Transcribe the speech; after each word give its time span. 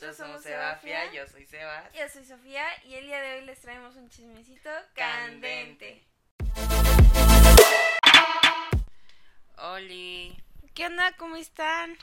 Nosotros 0.00 0.16
somos 0.16 0.42
Sebafia, 0.42 1.12
yo 1.12 1.26
soy 1.28 1.44
Sebas. 1.44 1.92
Yo 1.92 2.08
soy 2.08 2.24
Sofía 2.24 2.64
y 2.86 2.94
el 2.94 3.04
día 3.04 3.20
de 3.20 3.34
hoy 3.34 3.44
les 3.44 3.60
traemos 3.60 3.96
un 3.96 4.08
chismecito 4.08 4.70
candente. 4.94 6.02
Oli, 9.58 10.42
¿Qué 10.72 10.86
onda? 10.86 11.12
¿Cómo 11.18 11.36
están? 11.36 11.98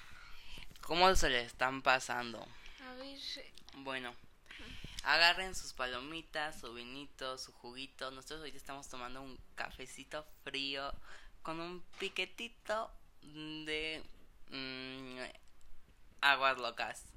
¿cómo 0.81 1.15
se 1.15 1.31
le 1.31 1.41
están 1.41 1.81
pasando? 1.81 2.47
A 2.87 2.93
ver, 2.93 3.17
Bueno, 3.77 4.13
agarren 5.01 5.55
sus 5.55 5.73
palomitas, 5.73 6.59
su 6.59 6.75
vinito, 6.75 7.39
su 7.39 7.51
juguito. 7.51 8.11
Nosotros 8.11 8.41
ahorita 8.41 8.57
estamos 8.57 8.87
tomando 8.89 9.23
un 9.23 9.39
cafecito 9.55 10.23
frío 10.43 10.93
con 11.41 11.59
un 11.59 11.81
piquetito 11.97 12.91
de 13.23 14.03
mm, 14.51 15.17
aguas 16.21 16.59
locas. 16.59 17.16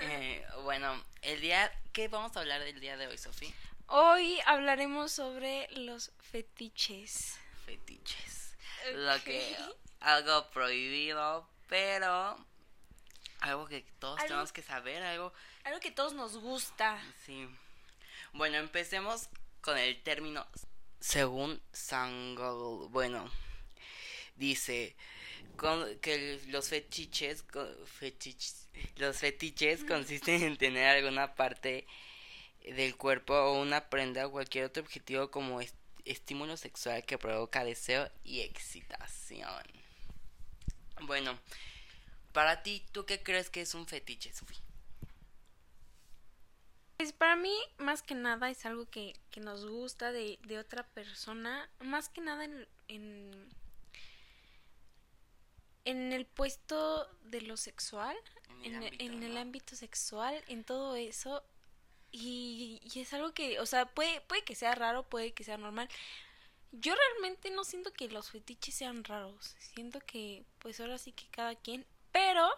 Eh, 0.00 0.44
bueno, 0.62 1.02
el 1.22 1.40
día, 1.40 1.70
¿qué 1.92 2.08
vamos 2.08 2.36
a 2.36 2.40
hablar 2.40 2.62
del 2.62 2.80
día 2.80 2.96
de 2.96 3.06
hoy, 3.06 3.18
Sofía? 3.18 3.52
hoy 3.86 4.38
hablaremos 4.46 5.12
sobre 5.12 5.68
los 5.72 6.10
fetiches. 6.20 7.36
Fetiches. 7.66 8.54
Lo 8.94 9.22
que 9.24 9.56
algo 10.00 10.50
prohibido, 10.50 11.48
pero 11.68 12.36
algo 13.40 13.66
que 13.66 13.82
todos 13.98 14.18
Algo- 14.18 14.28
tenemos 14.28 14.52
que 14.52 14.62
saber, 14.62 15.02
algo 15.02 15.32
Algo 15.64 15.80
que 15.80 15.90
todos 15.90 16.12
nos 16.12 16.36
gusta. 16.36 17.00
Sí. 17.24 17.48
Bueno, 18.32 18.58
empecemos 18.58 19.28
con 19.62 19.78
el 19.78 20.02
término 20.02 20.46
según 21.00 21.60
Sangol. 21.72 22.88
Bueno, 22.90 23.30
dice 24.36 24.94
con- 25.56 25.98
que 26.00 26.40
los 26.48 26.68
fetiches, 26.68 27.44
los 28.96 29.16
fetiches 29.18 29.84
consisten 29.84 30.42
en 30.42 30.56
tener 30.56 30.96
alguna 30.96 31.34
parte 31.34 31.86
del 32.64 32.96
cuerpo 32.96 33.34
o 33.34 33.60
una 33.60 33.88
prenda 33.90 34.26
o 34.26 34.30
cualquier 34.32 34.64
otro 34.66 34.82
objetivo 34.82 35.30
como 35.30 35.60
est- 35.60 35.76
estímulo 36.04 36.56
sexual 36.56 37.04
que 37.04 37.18
provoca 37.18 37.64
deseo 37.64 38.10
y 38.24 38.40
excitación. 38.40 39.62
Bueno, 41.02 41.38
para 42.32 42.62
ti, 42.62 42.84
¿tú 42.92 43.04
qué 43.06 43.22
crees 43.22 43.50
que 43.50 43.60
es 43.60 43.74
un 43.74 43.86
fetiche, 43.86 44.32
Sofía? 44.32 44.58
Pues 46.96 47.12
para 47.12 47.36
mí, 47.36 47.54
más 47.78 48.02
que 48.02 48.14
nada, 48.14 48.50
es 48.50 48.64
algo 48.66 48.88
que, 48.88 49.14
que 49.30 49.40
nos 49.40 49.66
gusta 49.66 50.12
de, 50.12 50.38
de 50.44 50.58
otra 50.58 50.86
persona. 50.86 51.68
Más 51.80 52.08
que 52.08 52.20
nada 52.20 52.44
en, 52.44 52.68
en, 52.88 53.48
en 55.84 56.12
el 56.12 56.26
puesto 56.26 57.08
de 57.24 57.42
lo 57.42 57.56
sexual, 57.56 58.16
En 58.62 58.64
el 58.64 58.74
en, 58.74 58.84
ámbito, 58.84 59.04
en 59.04 59.22
el 59.22 59.36
ámbito 59.36 59.76
sexual, 59.76 60.42
en 60.48 60.64
todo 60.64 60.96
eso. 60.96 61.42
Y, 62.10 62.80
y 62.82 63.00
es 63.00 63.12
algo 63.12 63.34
que, 63.34 63.58
o 63.60 63.66
sea, 63.66 63.86
puede, 63.86 64.20
puede 64.22 64.44
que 64.44 64.54
sea 64.54 64.74
raro, 64.74 65.02
puede 65.02 65.32
que 65.32 65.44
sea 65.44 65.58
normal. 65.58 65.88
Yo 66.72 66.94
realmente 66.94 67.50
no 67.50 67.64
siento 67.64 67.92
que 67.92 68.08
los 68.08 68.30
fetiches 68.30 68.74
sean 68.74 69.04
raros. 69.04 69.56
Siento 69.58 70.00
que, 70.00 70.44
pues 70.58 70.80
ahora 70.80 70.98
sí 70.98 71.12
que 71.12 71.26
cada 71.28 71.54
quien. 71.54 71.86
Pero, 72.12 72.48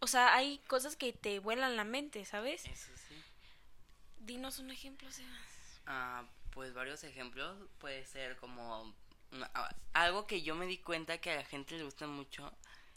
o 0.00 0.06
sea, 0.06 0.34
hay 0.34 0.58
cosas 0.68 0.96
que 0.96 1.12
te 1.12 1.38
vuelan 1.38 1.76
la 1.76 1.84
mente, 1.84 2.24
¿sabes? 2.24 2.64
Eso 2.66 2.92
sí. 3.08 3.14
Dinos 4.18 4.58
un 4.58 4.70
ejemplo, 4.70 5.10
Sebas. 5.10 5.80
Ah, 5.86 6.24
pues 6.50 6.74
varios 6.74 7.04
ejemplos. 7.04 7.56
Puede 7.78 8.04
ser 8.06 8.36
como 8.36 8.94
algo 9.92 10.26
que 10.26 10.42
yo 10.42 10.54
me 10.54 10.66
di 10.66 10.78
cuenta 10.78 11.18
que 11.18 11.30
a 11.32 11.36
la 11.36 11.44
gente 11.44 11.76
le 11.76 11.84
gusta 11.84 12.06
mucho 12.06 12.52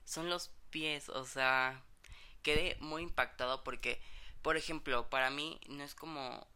son 0.06 0.30
los 0.30 0.52
pies. 0.70 1.10
O 1.10 1.26
sea, 1.26 1.84
quedé 2.44 2.78
muy 2.80 3.04
impactado 3.04 3.64
porque, 3.64 4.02
por 4.42 4.58
ejemplo, 4.58 5.10
para 5.10 5.30
mí 5.30 5.60
no 5.70 5.84
es 5.84 5.96
como 5.96 6.48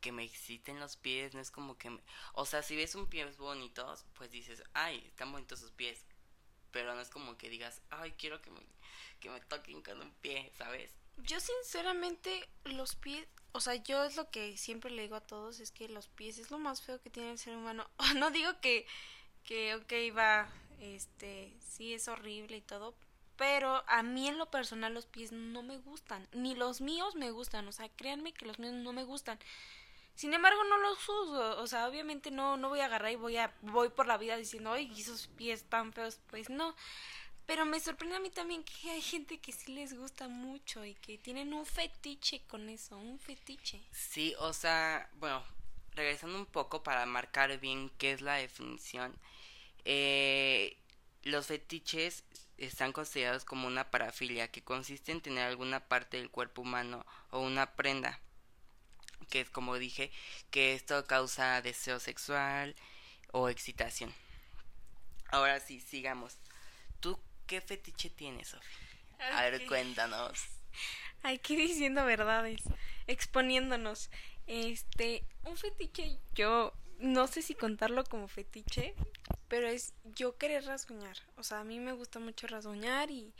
que 0.00 0.12
me 0.12 0.24
exciten 0.24 0.78
los 0.80 0.96
pies, 0.96 1.34
no 1.34 1.40
es 1.40 1.50
como 1.50 1.76
que... 1.78 1.90
me- 1.90 2.02
O 2.34 2.46
sea, 2.46 2.62
si 2.62 2.76
ves 2.76 2.94
un 2.94 3.06
pies 3.08 3.36
bonitos, 3.38 4.04
pues 4.14 4.30
dices, 4.30 4.62
ay, 4.74 5.04
están 5.06 5.32
bonitos 5.32 5.60
sus 5.60 5.72
pies. 5.72 6.04
Pero 6.70 6.94
no 6.94 7.00
es 7.00 7.10
como 7.10 7.36
que 7.38 7.48
digas, 7.50 7.82
ay, 7.90 8.12
quiero 8.12 8.42
que 8.42 8.50
me, 8.50 8.60
que 9.20 9.30
me 9.30 9.40
toquen 9.40 9.82
con 9.82 10.00
un 10.02 10.12
pie, 10.16 10.52
¿sabes? 10.58 10.92
Yo 11.18 11.40
sinceramente 11.40 12.48
los 12.64 12.94
pies, 12.96 13.26
o 13.56 13.60
sea, 13.60 13.74
yo 13.76 14.04
es 14.04 14.16
lo 14.16 14.30
que 14.30 14.56
siempre 14.58 14.90
le 14.90 15.02
digo 15.02 15.16
a 15.16 15.20
todos, 15.20 15.60
es 15.60 15.70
que 15.70 15.88
los 15.88 16.08
pies 16.08 16.38
es 16.38 16.50
lo 16.50 16.58
más 16.58 16.82
feo 16.82 17.00
que 17.00 17.10
tiene 17.10 17.32
el 17.32 17.38
ser 17.38 17.56
humano. 17.56 17.88
No 18.16 18.30
digo 18.30 18.50
que, 18.60 18.86
que, 19.44 19.74
ok, 19.74 20.16
va, 20.16 20.48
este, 20.80 21.54
sí 21.60 21.94
es 21.94 22.06
horrible 22.08 22.58
y 22.58 22.60
todo, 22.60 22.94
pero 23.36 23.82
a 23.86 24.02
mí 24.02 24.28
en 24.28 24.36
lo 24.38 24.50
personal 24.50 24.92
los 24.92 25.06
pies 25.06 25.32
no 25.32 25.62
me 25.62 25.78
gustan, 25.78 26.28
ni 26.32 26.54
los 26.54 26.80
míos 26.82 27.14
me 27.14 27.30
gustan, 27.30 27.66
o 27.66 27.72
sea, 27.72 27.88
créanme 27.88 28.32
que 28.32 28.46
los 28.46 28.58
míos 28.58 28.74
no 28.74 28.92
me 28.92 29.04
gustan. 29.04 29.38
Sin 30.14 30.32
embargo, 30.32 30.62
no 30.64 30.78
los 30.78 30.98
uso, 31.08 31.60
o 31.60 31.66
sea, 31.66 31.88
obviamente 31.88 32.30
no, 32.30 32.56
no 32.56 32.70
voy 32.70 32.80
a 32.80 32.86
agarrar 32.86 33.12
y 33.12 33.16
voy 33.16 33.36
a, 33.36 33.54
voy 33.62 33.90
por 33.90 34.06
la 34.06 34.16
vida 34.16 34.36
diciendo, 34.36 34.72
ay, 34.72 34.90
esos 34.98 35.28
pies 35.28 35.64
tan 35.64 35.92
feos, 35.92 36.20
pues 36.30 36.48
no. 36.50 36.74
Pero 37.46 37.64
me 37.64 37.78
sorprende 37.78 38.16
a 38.16 38.20
mí 38.20 38.30
también 38.30 38.64
que 38.64 38.90
hay 38.90 39.00
gente 39.00 39.38
que 39.38 39.52
sí 39.52 39.72
les 39.72 39.96
gusta 39.96 40.26
mucho 40.26 40.84
y 40.84 40.94
que 40.94 41.16
tienen 41.16 41.54
un 41.54 41.64
fetiche 41.64 42.42
con 42.48 42.68
eso, 42.68 42.98
un 42.98 43.20
fetiche. 43.20 43.80
Sí, 43.92 44.34
o 44.40 44.52
sea, 44.52 45.08
bueno, 45.14 45.44
regresando 45.92 46.36
un 46.38 46.46
poco 46.46 46.82
para 46.82 47.06
marcar 47.06 47.58
bien 47.60 47.90
qué 47.98 48.12
es 48.12 48.20
la 48.20 48.34
definición, 48.34 49.16
eh, 49.84 50.76
los 51.22 51.46
fetiches 51.46 52.24
están 52.58 52.92
considerados 52.92 53.44
como 53.44 53.68
una 53.68 53.90
parafilia 53.90 54.50
que 54.50 54.64
consiste 54.64 55.12
en 55.12 55.20
tener 55.20 55.46
alguna 55.46 55.80
parte 55.80 56.16
del 56.16 56.30
cuerpo 56.30 56.62
humano 56.62 57.06
o 57.30 57.40
una 57.40 57.76
prenda, 57.76 58.20
que 59.30 59.42
es 59.42 59.50
como 59.50 59.76
dije, 59.76 60.10
que 60.50 60.74
esto 60.74 61.04
causa 61.06 61.62
deseo 61.62 62.00
sexual 62.00 62.74
o 63.30 63.48
excitación. 63.48 64.12
Ahora 65.28 65.60
sí, 65.60 65.80
sigamos. 65.80 66.38
¿Tú 67.46 67.54
qué 67.54 67.60
fetiche 67.60 68.10
tienes, 68.10 68.48
Sofía? 68.48 69.36
A 69.36 69.42
ver, 69.42 69.64
cuéntanos. 69.66 70.36
Aquí 71.22 71.54
diciendo 71.54 72.04
verdades, 72.04 72.60
exponiéndonos. 73.06 74.10
Este, 74.48 75.24
un 75.44 75.56
fetiche, 75.56 76.18
yo 76.34 76.72
no 76.98 77.28
sé 77.28 77.42
si 77.42 77.54
contarlo 77.54 78.02
como 78.02 78.26
fetiche, 78.26 78.94
pero 79.46 79.68
es 79.68 79.94
yo 80.04 80.36
querer 80.36 80.64
rasguñar. 80.64 81.16
O 81.36 81.44
sea, 81.44 81.60
a 81.60 81.64
mí 81.64 81.78
me 81.78 81.92
gusta 81.92 82.18
mucho 82.18 82.48
rasguñar 82.48 83.12
y, 83.12 83.32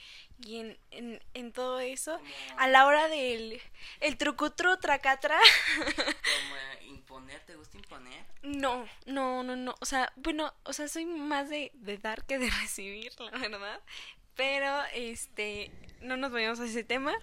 y 0.44 0.60
en, 0.60 0.78
en, 0.92 1.20
en 1.34 1.52
todo 1.52 1.80
eso, 1.80 2.20
a 2.58 2.68
la 2.68 2.86
hora 2.86 3.08
del 3.08 3.60
el 3.98 4.16
trucutru 4.18 4.76
tracatra, 4.78 5.38
Como 5.74 6.56
imponer, 6.86 7.40
¿te 7.46 7.56
gusta 7.56 7.76
imponer? 7.76 8.24
no, 8.42 8.86
no, 9.06 9.42
no, 9.42 9.56
no. 9.56 9.74
O 9.80 9.86
sea, 9.86 10.12
bueno, 10.16 10.52
o 10.64 10.72
sea, 10.72 10.88
soy 10.88 11.04
más 11.06 11.48
de, 11.48 11.72
dar 12.02 12.24
que 12.24 12.38
de 12.38 12.50
recibir, 12.62 13.12
la 13.18 13.30
verdad. 13.38 13.80
Pero, 14.34 14.82
este, 14.94 15.70
no 16.02 16.16
nos 16.16 16.32
vayamos 16.32 16.60
a 16.60 16.66
ese 16.66 16.84
tema. 16.84 17.14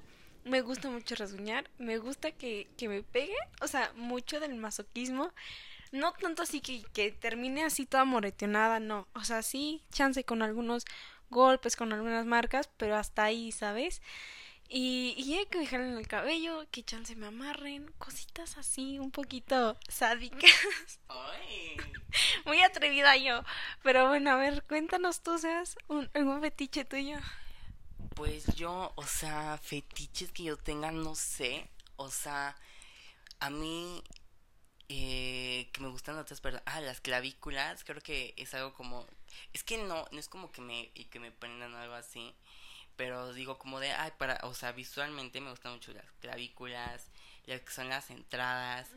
Me 0.46 0.62
gusta 0.62 0.90
mucho 0.90 1.16
rasguñar, 1.16 1.70
me 1.78 1.98
gusta 1.98 2.32
que, 2.32 2.68
que 2.78 2.90
me 2.90 3.02
peguen, 3.02 3.38
o 3.62 3.68
sea, 3.68 3.94
mucho 3.96 4.40
del 4.40 4.56
masoquismo. 4.56 5.32
No 5.94 6.12
tanto 6.14 6.42
así 6.42 6.60
que, 6.60 6.84
que 6.92 7.12
termine 7.12 7.64
así 7.64 7.86
toda 7.86 8.04
moreteonada, 8.04 8.80
no. 8.80 9.08
O 9.14 9.24
sea, 9.24 9.42
sí, 9.44 9.84
chance 9.92 10.24
con 10.26 10.42
algunos 10.42 10.86
golpes, 11.30 11.76
con 11.76 11.94
algunas 11.94 12.26
marcas, 12.26 12.70
pero 12.78 12.96
hasta 12.96 13.24
ahí, 13.24 13.52
¿sabes? 13.52 14.02
Y, 14.70 15.14
y 15.18 15.36
hay 15.36 15.46
que 15.46 15.60
me 15.60 15.68
jalen 15.68 15.98
el 15.98 16.08
cabello, 16.08 16.66
que 16.72 16.84
chance 16.84 17.16
me 17.16 17.28
amarren, 17.28 17.92
cositas 17.98 18.58
así, 18.58 18.98
un 18.98 19.12
poquito 19.12 19.78
sádicas. 19.88 21.00
¡Ay! 21.08 21.78
Muy 22.46 22.62
atrevida 22.62 23.16
yo. 23.18 23.44
Pero 23.84 24.08
bueno, 24.08 24.32
a 24.32 24.36
ver, 24.36 24.64
cuéntanos 24.64 25.22
tú, 25.22 25.38
seas 25.38 25.76
un, 25.88 26.10
algún 26.14 26.42
fetiche 26.42 26.86
tuyo. 26.86 27.18
Pues 28.16 28.46
yo, 28.56 28.94
o 28.96 29.06
sea, 29.06 29.60
fetiches 29.62 30.32
que 30.32 30.44
yo 30.44 30.58
tenga, 30.58 30.92
no 30.92 31.16
sé. 31.16 31.70
O 31.96 32.10
sea, 32.10 32.56
a 33.40 33.50
mí 33.50 34.04
eh, 34.90 35.70
que 35.72 35.82
me 35.82 35.90
gustan 35.90 36.18
otras 36.18 36.42
personas. 36.42 36.64
Ah, 36.66 36.82
las 36.82 37.02
clavículas, 37.02 37.84
creo 37.84 38.02
que 38.02 38.34
es 38.38 38.54
algo 38.54 38.74
como. 38.74 39.06
Es 39.54 39.64
que 39.64 39.78
no, 39.78 40.06
no 40.12 40.20
es 40.20 40.28
como 40.28 40.52
que 40.52 40.62
me, 40.62 40.92
y 40.94 41.06
que 41.06 41.20
me 41.20 41.32
prendan 41.32 41.74
algo 41.76 41.96
así. 41.96 42.36
Pero 42.96 43.34
digo 43.34 43.58
como 43.58 43.80
de, 43.80 43.92
ay, 43.92 44.12
para, 44.18 44.40
o 44.44 44.54
sea, 44.54 44.72
visualmente 44.72 45.42
me 45.42 45.50
gustan 45.50 45.74
mucho 45.74 45.94
las 45.94 46.12
clavículas, 46.22 47.08
lo 47.46 47.64
que 47.64 47.72
son 47.72 47.90
las 47.90 48.10
entradas. 48.10 48.90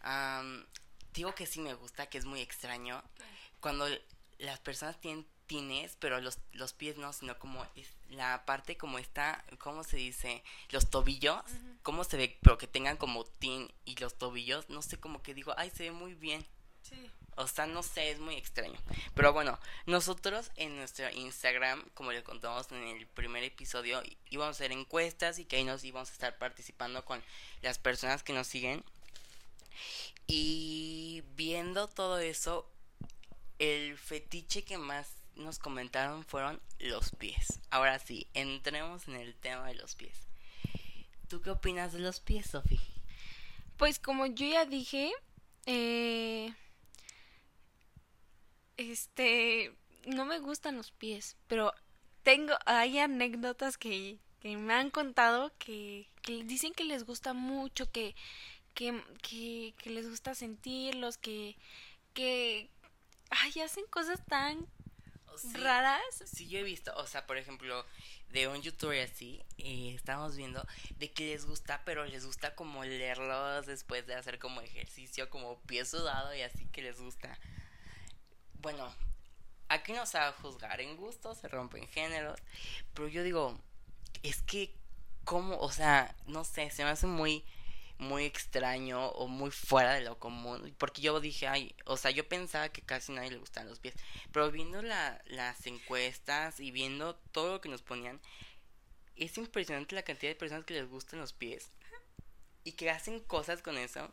Am, 0.00 0.66
digo 1.12 1.34
que 1.34 1.46
sí 1.46 1.60
me 1.60 1.74
gusta, 1.74 2.06
que 2.06 2.18
es 2.18 2.24
muy 2.24 2.40
extraño. 2.40 3.02
Cuando 3.60 3.86
las 4.38 4.58
personas 4.60 5.00
tienen 5.00 5.26
tines, 5.46 5.96
pero 6.00 6.20
los, 6.20 6.38
los 6.52 6.72
pies 6.72 6.96
no, 6.96 7.12
sino 7.12 7.38
como 7.38 7.66
es 7.76 7.88
la 8.08 8.44
parte 8.46 8.76
como 8.76 8.98
está, 8.98 9.44
¿cómo 9.58 9.84
se 9.84 9.96
dice? 9.96 10.42
Los 10.70 10.90
tobillos, 10.90 11.42
¿cómo 11.82 12.04
se 12.04 12.16
ve? 12.16 12.38
Pero 12.42 12.58
que 12.58 12.66
tengan 12.66 12.96
como 12.96 13.24
tin 13.24 13.72
y 13.84 13.96
los 13.96 14.16
tobillos, 14.16 14.68
no 14.70 14.82
sé, 14.82 14.98
como 14.98 15.22
que 15.22 15.34
digo, 15.34 15.54
ay, 15.56 15.70
se 15.70 15.84
ve 15.84 15.90
muy 15.92 16.14
bien. 16.14 16.46
Sí. 16.82 17.10
O 17.36 17.46
sea, 17.46 17.66
no 17.66 17.82
sé, 17.82 18.10
es 18.10 18.18
muy 18.18 18.36
extraño. 18.36 18.78
Pero 19.14 19.32
bueno, 19.32 19.58
nosotros 19.86 20.50
en 20.56 20.76
nuestro 20.76 21.10
Instagram, 21.10 21.82
como 21.94 22.12
le 22.12 22.22
contamos 22.22 22.70
en 22.72 22.82
el 22.82 23.06
primer 23.06 23.42
episodio, 23.44 24.02
íbamos 24.30 24.56
a 24.56 24.58
hacer 24.58 24.72
encuestas 24.72 25.38
y 25.38 25.44
que 25.44 25.56
ahí 25.56 25.64
nos 25.64 25.82
íbamos 25.84 26.10
a 26.10 26.12
estar 26.12 26.38
participando 26.38 27.04
con 27.04 27.22
las 27.62 27.78
personas 27.78 28.22
que 28.22 28.32
nos 28.32 28.46
siguen. 28.46 28.84
Y 30.26 31.22
viendo 31.34 31.88
todo 31.88 32.18
eso, 32.18 32.68
el 33.58 33.96
fetiche 33.96 34.64
que 34.64 34.78
más 34.78 35.08
nos 35.36 35.58
comentaron 35.58 36.24
fueron 36.24 36.60
los 36.78 37.10
pies. 37.12 37.60
Ahora 37.70 37.98
sí, 37.98 38.26
entremos 38.34 39.08
en 39.08 39.14
el 39.14 39.34
tema 39.34 39.68
de 39.68 39.74
los 39.74 39.94
pies. 39.94 40.18
¿Tú 41.28 41.40
qué 41.40 41.50
opinas 41.50 41.92
de 41.92 42.00
los 42.00 42.20
pies, 42.20 42.50
Sofi? 42.50 42.78
Pues 43.78 43.98
como 43.98 44.26
yo 44.26 44.46
ya 44.46 44.66
dije, 44.66 45.12
eh, 45.66 46.52
este, 48.76 49.72
no 50.06 50.24
me 50.24 50.38
gustan 50.38 50.76
los 50.76 50.90
pies, 50.90 51.36
pero 51.48 51.72
tengo, 52.22 52.54
hay 52.66 52.98
anécdotas 52.98 53.78
que, 53.78 54.18
que 54.40 54.56
me 54.56 54.74
han 54.74 54.90
contado 54.90 55.52
que, 55.58 56.08
que 56.22 56.44
dicen 56.44 56.72
que 56.74 56.84
les 56.84 57.04
gusta 57.04 57.32
mucho, 57.32 57.90
que, 57.90 58.14
que, 58.74 59.02
que, 59.22 59.74
que 59.78 59.90
les 59.90 60.08
gusta 60.08 60.34
sentirlos, 60.34 61.18
que, 61.18 61.56
que, 62.14 62.70
ay, 63.30 63.60
hacen 63.60 63.84
cosas 63.90 64.24
tan 64.26 64.66
Sí, 65.36 65.52
raras. 65.54 66.02
Sí, 66.26 66.46
yo 66.48 66.58
he 66.58 66.62
visto, 66.62 66.92
o 66.96 67.06
sea, 67.06 67.26
por 67.26 67.36
ejemplo, 67.38 67.86
de 68.30 68.48
un 68.48 68.60
youtuber 68.62 69.08
así, 69.08 69.42
eh, 69.58 69.94
estamos 69.94 70.36
viendo 70.36 70.66
de 70.98 71.10
que 71.10 71.26
les 71.26 71.46
gusta, 71.46 71.82
pero 71.84 72.04
les 72.04 72.26
gusta 72.26 72.54
como 72.54 72.84
leerlos 72.84 73.66
después 73.66 74.06
de 74.06 74.14
hacer 74.14 74.38
como 74.38 74.60
ejercicio, 74.60 75.30
como 75.30 75.58
pie 75.62 75.84
sudado 75.84 76.34
y 76.34 76.42
así 76.42 76.66
que 76.66 76.82
les 76.82 77.00
gusta. 77.00 77.38
Bueno, 78.62 78.94
aquí 79.68 79.92
no 79.92 80.06
se 80.06 80.18
va 80.18 80.28
a 80.28 80.32
juzgar 80.32 80.80
en 80.80 80.96
gusto, 80.96 81.34
se 81.34 81.48
rompen 81.48 81.86
géneros, 81.88 82.40
pero 82.94 83.08
yo 83.08 83.22
digo, 83.22 83.58
es 84.22 84.42
que, 84.42 84.74
¿cómo? 85.24 85.58
O 85.58 85.70
sea, 85.70 86.14
no 86.26 86.44
sé, 86.44 86.70
se 86.70 86.84
me 86.84 86.90
hace 86.90 87.06
muy 87.06 87.44
muy 88.02 88.24
extraño 88.24 89.08
o 89.10 89.28
muy 89.28 89.50
fuera 89.50 89.94
de 89.94 90.02
lo 90.02 90.18
común. 90.18 90.74
Porque 90.78 91.02
yo 91.02 91.20
dije, 91.20 91.46
ay, 91.46 91.74
o 91.86 91.96
sea, 91.96 92.10
yo 92.10 92.28
pensaba 92.28 92.68
que 92.68 92.82
casi 92.82 93.12
nadie 93.12 93.30
le 93.30 93.38
gustan 93.38 93.68
los 93.68 93.78
pies. 93.78 93.94
Pero 94.32 94.50
viendo 94.50 94.82
la, 94.82 95.22
las 95.26 95.66
encuestas 95.66 96.60
y 96.60 96.70
viendo 96.72 97.14
todo 97.32 97.54
lo 97.54 97.60
que 97.60 97.68
nos 97.68 97.82
ponían, 97.82 98.20
es 99.16 99.38
impresionante 99.38 99.94
la 99.94 100.02
cantidad 100.02 100.32
de 100.32 100.36
personas 100.36 100.64
que 100.64 100.74
les 100.74 100.88
gustan 100.88 101.20
los 101.20 101.32
pies 101.32 101.70
y 102.64 102.72
que 102.72 102.90
hacen 102.90 103.20
cosas 103.20 103.62
con 103.62 103.78
eso. 103.78 104.10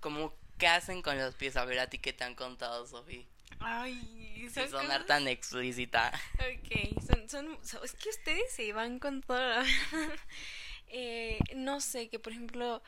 Como, 0.00 0.34
¿qué 0.60 0.68
hacen 0.68 1.02
con 1.02 1.18
los 1.18 1.34
pies? 1.34 1.56
A 1.56 1.64
ver, 1.64 1.80
a 1.80 1.88
ti 1.90 1.98
qué 1.98 2.12
te 2.12 2.22
han 2.22 2.36
contado, 2.36 2.86
Sofía. 2.86 3.24
Ay, 3.58 4.48
Sin 4.54 4.68
sonar 4.70 5.04
tan 5.06 5.26
explícita. 5.26 6.12
Ok, 6.38 7.02
son, 7.04 7.28
son, 7.28 7.66
son- 7.66 7.84
es 7.84 7.92
que 7.94 8.08
ustedes 8.10 8.52
se 8.52 8.72
van 8.72 9.00
con 9.00 9.22
todo. 9.22 9.62
eh, 10.88 11.38
no 11.56 11.80
sé, 11.80 12.08
que 12.08 12.18
por 12.20 12.32
ejemplo... 12.32 12.82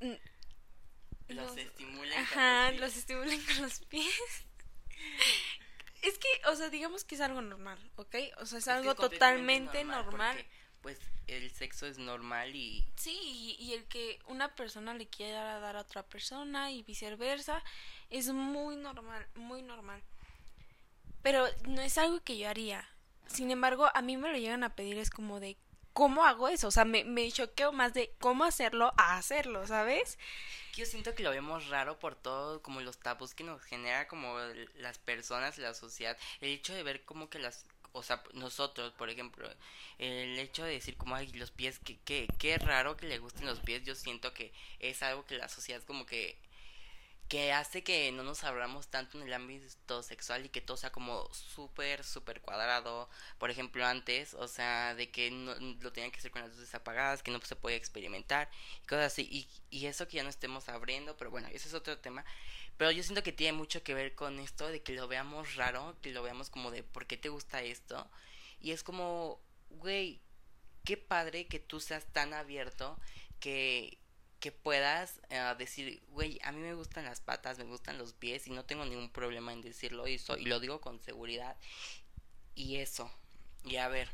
mm, 0.00 0.12
Los 1.28 1.56
estimulan. 1.56 2.12
con 2.26 2.38
Ajá, 2.38 2.70
los 2.72 2.80
los 2.80 2.90
pies. 2.90 2.98
estimulan 2.98 3.40
con 3.46 3.62
los 3.62 3.80
pies. 3.86 4.14
es 6.02 6.18
que, 6.18 6.28
o 6.48 6.56
sea, 6.56 6.70
digamos 6.70 7.04
que 7.04 7.14
es 7.14 7.20
algo 7.20 7.40
normal, 7.42 7.78
¿ok? 7.96 8.14
O 8.40 8.46
sea, 8.46 8.58
es, 8.58 8.64
Es 8.64 8.64
que 8.64 8.70
algo 8.70 8.94
totalmente 8.94 9.84
normal. 9.84 10.36
porque, 10.36 10.50
pues 10.88 11.00
el 11.26 11.50
sexo 11.50 11.86
es 11.86 11.98
normal 11.98 12.56
y 12.56 12.82
Sí, 12.96 13.18
y, 13.22 13.62
y 13.62 13.74
el 13.74 13.84
que 13.88 14.18
una 14.26 14.54
persona 14.54 14.94
le 14.94 15.06
quiera 15.06 15.60
dar 15.60 15.76
a 15.76 15.82
otra 15.82 16.02
persona 16.02 16.72
y 16.72 16.82
viceversa 16.82 17.62
es 18.08 18.28
muy 18.28 18.76
normal, 18.76 19.26
muy 19.34 19.60
normal. 19.60 20.02
Pero 21.22 21.44
no 21.66 21.82
es 21.82 21.98
algo 21.98 22.22
que 22.24 22.38
yo 22.38 22.48
haría. 22.48 22.88
Sin 23.26 23.50
embargo, 23.50 23.90
a 23.92 24.00
mí 24.00 24.16
me 24.16 24.32
lo 24.32 24.38
llegan 24.38 24.64
a 24.64 24.74
pedir, 24.74 24.96
es 24.96 25.10
como 25.10 25.40
de, 25.40 25.58
¿cómo 25.92 26.24
hago 26.24 26.48
eso? 26.48 26.68
O 26.68 26.70
sea, 26.70 26.86
me, 26.86 27.04
me 27.04 27.30
choqueo 27.30 27.70
más 27.70 27.92
de 27.92 28.14
cómo 28.18 28.44
hacerlo 28.44 28.94
a 28.96 29.18
hacerlo, 29.18 29.66
¿sabes? 29.66 30.16
yo 30.74 30.86
siento 30.86 31.12
que 31.16 31.24
lo 31.24 31.32
vemos 31.32 31.66
raro 31.70 31.98
por 31.98 32.14
todo 32.14 32.62
como 32.62 32.80
los 32.80 32.98
tabús 33.00 33.34
que 33.34 33.42
nos 33.42 33.60
genera 33.62 34.06
como 34.06 34.38
las 34.76 34.98
personas 34.98 35.58
la 35.58 35.74
sociedad 35.74 36.16
el 36.40 36.50
hecho 36.50 36.72
de 36.72 36.84
ver 36.84 37.04
como 37.04 37.28
que 37.28 37.40
las 37.40 37.64
o 37.98 38.02
sea 38.02 38.22
nosotros 38.34 38.92
por 38.94 39.10
ejemplo 39.10 39.48
el 39.98 40.38
hecho 40.38 40.64
de 40.64 40.72
decir 40.72 40.96
como 40.96 41.14
ay 41.14 41.28
los 41.32 41.50
pies 41.50 41.78
que 41.78 41.98
qué 42.04 42.28
qué 42.38 42.58
raro 42.58 42.96
que 42.96 43.06
le 43.06 43.18
gusten 43.18 43.46
los 43.46 43.60
pies 43.60 43.84
yo 43.84 43.94
siento 43.94 44.32
que 44.34 44.52
es 44.80 45.02
algo 45.02 45.24
que 45.26 45.36
la 45.36 45.48
sociedad 45.48 45.82
como 45.82 46.06
que 46.06 46.38
que 47.28 47.52
hace 47.52 47.82
que 47.84 48.10
no 48.10 48.22
nos 48.22 48.42
abramos 48.44 48.88
tanto 48.88 49.18
en 49.18 49.26
el 49.26 49.34
ámbito 49.34 50.02
sexual 50.02 50.46
y 50.46 50.48
que 50.48 50.62
todo 50.62 50.78
sea 50.78 50.90
como 50.90 51.28
súper, 51.34 52.02
súper 52.02 52.40
cuadrado. 52.40 53.08
Por 53.38 53.50
ejemplo, 53.50 53.84
antes, 53.84 54.32
o 54.34 54.48
sea, 54.48 54.94
de 54.94 55.10
que 55.10 55.30
no, 55.30 55.54
lo 55.80 55.92
tenían 55.92 56.10
que 56.10 56.18
hacer 56.18 56.30
con 56.30 56.40
las 56.42 56.52
luces 56.52 56.74
apagadas, 56.74 57.22
que 57.22 57.30
no 57.30 57.40
se 57.42 57.54
podía 57.54 57.76
experimentar 57.76 58.48
y 58.82 58.86
cosas 58.86 59.12
así. 59.12 59.28
Y, 59.30 59.46
y 59.70 59.86
eso 59.86 60.08
que 60.08 60.16
ya 60.16 60.22
no 60.22 60.30
estemos 60.30 60.68
abriendo, 60.70 61.16
pero 61.18 61.30
bueno, 61.30 61.48
ese 61.48 61.68
es 61.68 61.74
otro 61.74 61.98
tema. 61.98 62.24
Pero 62.78 62.92
yo 62.92 63.02
siento 63.04 63.24
que 63.24 63.32
tiene 63.32 63.58
mucho 63.58 63.82
que 63.84 63.94
ver 63.94 64.16
con 64.16 64.40
esto 64.40 64.68
de 64.68 64.82
que 64.82 64.94
lo 64.94 65.08
veamos 65.08 65.56
raro, 65.56 65.96
que 66.02 66.12
lo 66.12 66.22
veamos 66.24 66.50
como 66.50 66.70
de 66.72 66.84
¿por 66.84 67.06
qué 67.06 67.18
te 67.18 67.30
gusta 67.30 67.62
esto? 67.62 68.10
Y 68.60 68.72
es 68.72 68.84
como, 68.84 69.40
güey, 69.70 70.20
qué 70.84 70.96
padre 70.96 71.46
que 71.46 71.58
tú 71.60 71.80
seas 71.80 72.06
tan 72.12 72.34
abierto 72.34 72.98
que, 73.40 73.98
que 74.40 74.52
puedas 74.52 75.20
eh, 75.30 75.54
decir, 75.58 76.02
güey, 76.10 76.38
a 76.44 76.52
mí 76.52 76.60
me 76.60 76.74
gustan 76.74 77.04
las 77.04 77.20
patas, 77.20 77.58
me 77.58 77.64
gustan 77.64 77.98
los 77.98 78.12
pies 78.14 78.46
y 78.46 78.50
no 78.50 78.64
tengo 78.64 78.84
ningún 78.86 79.10
problema 79.10 79.52
en 79.52 79.62
decirlo 79.62 80.06
y, 80.08 80.18
so- 80.18 80.38
y 80.38 80.46
lo 80.46 80.60
digo 80.60 80.80
con 80.80 81.00
seguridad. 81.00 81.56
Y 82.54 82.76
eso. 82.76 83.10
Y 83.64 83.76
a 83.76 83.88
ver, 83.88 84.08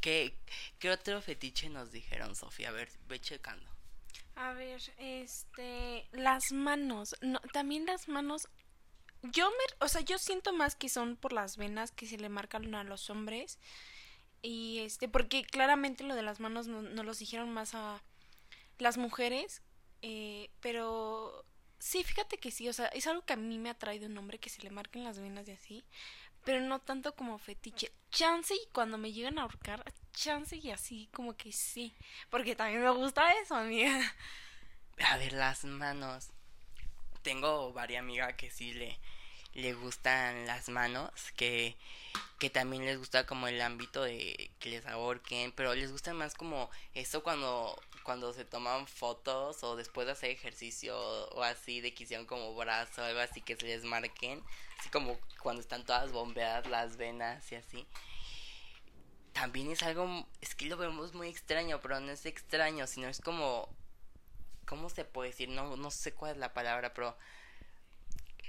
¿qué, 0.00 0.34
qué 0.78 0.90
otro 0.90 1.20
fetiche 1.22 1.68
nos 1.70 1.92
dijeron, 1.92 2.34
Sofía? 2.36 2.70
A 2.70 2.72
ver, 2.72 2.88
ve 3.08 3.20
checando. 3.20 3.68
A 4.40 4.52
ver, 4.52 4.80
este, 4.98 6.06
las 6.12 6.52
manos, 6.52 7.16
no, 7.20 7.40
también 7.52 7.86
las 7.86 8.06
manos, 8.06 8.48
yo 9.22 9.50
me, 9.50 9.84
o 9.84 9.88
sea, 9.88 10.00
yo 10.00 10.16
siento 10.16 10.52
más 10.52 10.76
que 10.76 10.88
son 10.88 11.16
por 11.16 11.32
las 11.32 11.56
venas 11.56 11.90
que 11.90 12.06
se 12.06 12.18
le 12.18 12.28
marcan 12.28 12.72
a 12.76 12.84
los 12.84 13.10
hombres 13.10 13.58
y 14.40 14.78
este, 14.78 15.08
porque 15.08 15.42
claramente 15.42 16.04
lo 16.04 16.14
de 16.14 16.22
las 16.22 16.38
manos 16.38 16.68
no, 16.68 16.82
nos 16.82 17.04
los 17.04 17.18
dijeron 17.18 17.52
más 17.52 17.74
a 17.74 18.00
las 18.78 18.96
mujeres, 18.96 19.60
eh, 20.02 20.50
pero 20.60 21.44
sí, 21.80 22.04
fíjate 22.04 22.38
que 22.38 22.52
sí, 22.52 22.68
o 22.68 22.72
sea, 22.72 22.86
es 22.86 23.08
algo 23.08 23.22
que 23.22 23.32
a 23.32 23.36
mí 23.36 23.58
me 23.58 23.70
atrae 23.70 23.98
de 23.98 24.06
un 24.06 24.18
hombre 24.18 24.38
que 24.38 24.50
se 24.50 24.62
le 24.62 24.70
marquen 24.70 25.02
las 25.02 25.18
venas 25.18 25.48
y 25.48 25.50
así, 25.50 25.84
pero 26.44 26.60
no 26.60 26.78
tanto 26.78 27.12
como 27.16 27.38
fetiche. 27.38 27.90
Chance 28.12 28.54
y 28.54 28.68
cuando 28.72 28.98
me 28.98 29.12
llegan 29.12 29.40
a 29.40 29.42
ahorcar, 29.42 29.82
chance 30.18 30.56
y 30.56 30.70
así 30.70 31.08
como 31.12 31.36
que 31.36 31.52
sí, 31.52 31.94
porque 32.30 32.56
también 32.56 32.82
me 32.82 32.90
gusta 32.90 33.32
eso, 33.40 33.54
amiga. 33.54 34.14
A 35.04 35.16
ver, 35.16 35.32
las 35.32 35.64
manos. 35.64 36.30
Tengo 37.22 37.72
varias 37.72 38.00
amigas 38.00 38.34
que 38.34 38.50
sí 38.50 38.72
le, 38.72 38.98
le 39.54 39.74
gustan 39.74 40.46
las 40.46 40.68
manos, 40.68 41.10
que, 41.36 41.76
que 42.38 42.50
también 42.50 42.84
les 42.84 42.98
gusta 42.98 43.26
como 43.26 43.48
el 43.48 43.60
ámbito 43.60 44.02
de 44.02 44.50
que 44.58 44.70
les 44.70 44.86
ahorquen, 44.86 45.52
pero 45.52 45.74
les 45.74 45.92
gusta 45.92 46.14
más 46.14 46.34
como 46.34 46.70
eso 46.94 47.22
cuando, 47.22 47.80
cuando 48.02 48.32
se 48.32 48.44
toman 48.44 48.86
fotos 48.86 49.62
o 49.62 49.76
después 49.76 50.06
de 50.06 50.12
hacer 50.12 50.30
ejercicio 50.30 50.96
o 51.30 51.42
así, 51.42 51.80
de 51.80 51.94
que 51.94 52.04
hicieron 52.04 52.26
como 52.26 52.54
brazo 52.54 53.04
algo 53.04 53.20
así 53.20 53.40
que 53.40 53.56
se 53.56 53.66
les 53.66 53.84
marquen, 53.84 54.42
así 54.78 54.88
como 54.90 55.18
cuando 55.42 55.60
están 55.60 55.84
todas 55.84 56.10
bombeadas 56.12 56.66
las 56.66 56.96
venas 56.96 57.50
y 57.52 57.56
así. 57.56 57.86
También 59.38 59.70
es 59.70 59.82
algo, 59.82 60.26
es 60.40 60.54
que 60.54 60.66
lo 60.66 60.76
vemos 60.76 61.14
muy 61.14 61.28
extraño, 61.28 61.80
pero 61.80 62.00
no 62.00 62.10
es 62.10 62.26
extraño, 62.26 62.86
sino 62.86 63.08
es 63.08 63.20
como 63.20 63.68
¿cómo 64.68 64.90
se 64.90 65.04
puede 65.04 65.30
decir? 65.30 65.48
No, 65.48 65.76
no 65.76 65.90
sé 65.90 66.12
cuál 66.12 66.32
es 66.32 66.36
la 66.38 66.52
palabra, 66.52 66.92
pero 66.92 67.16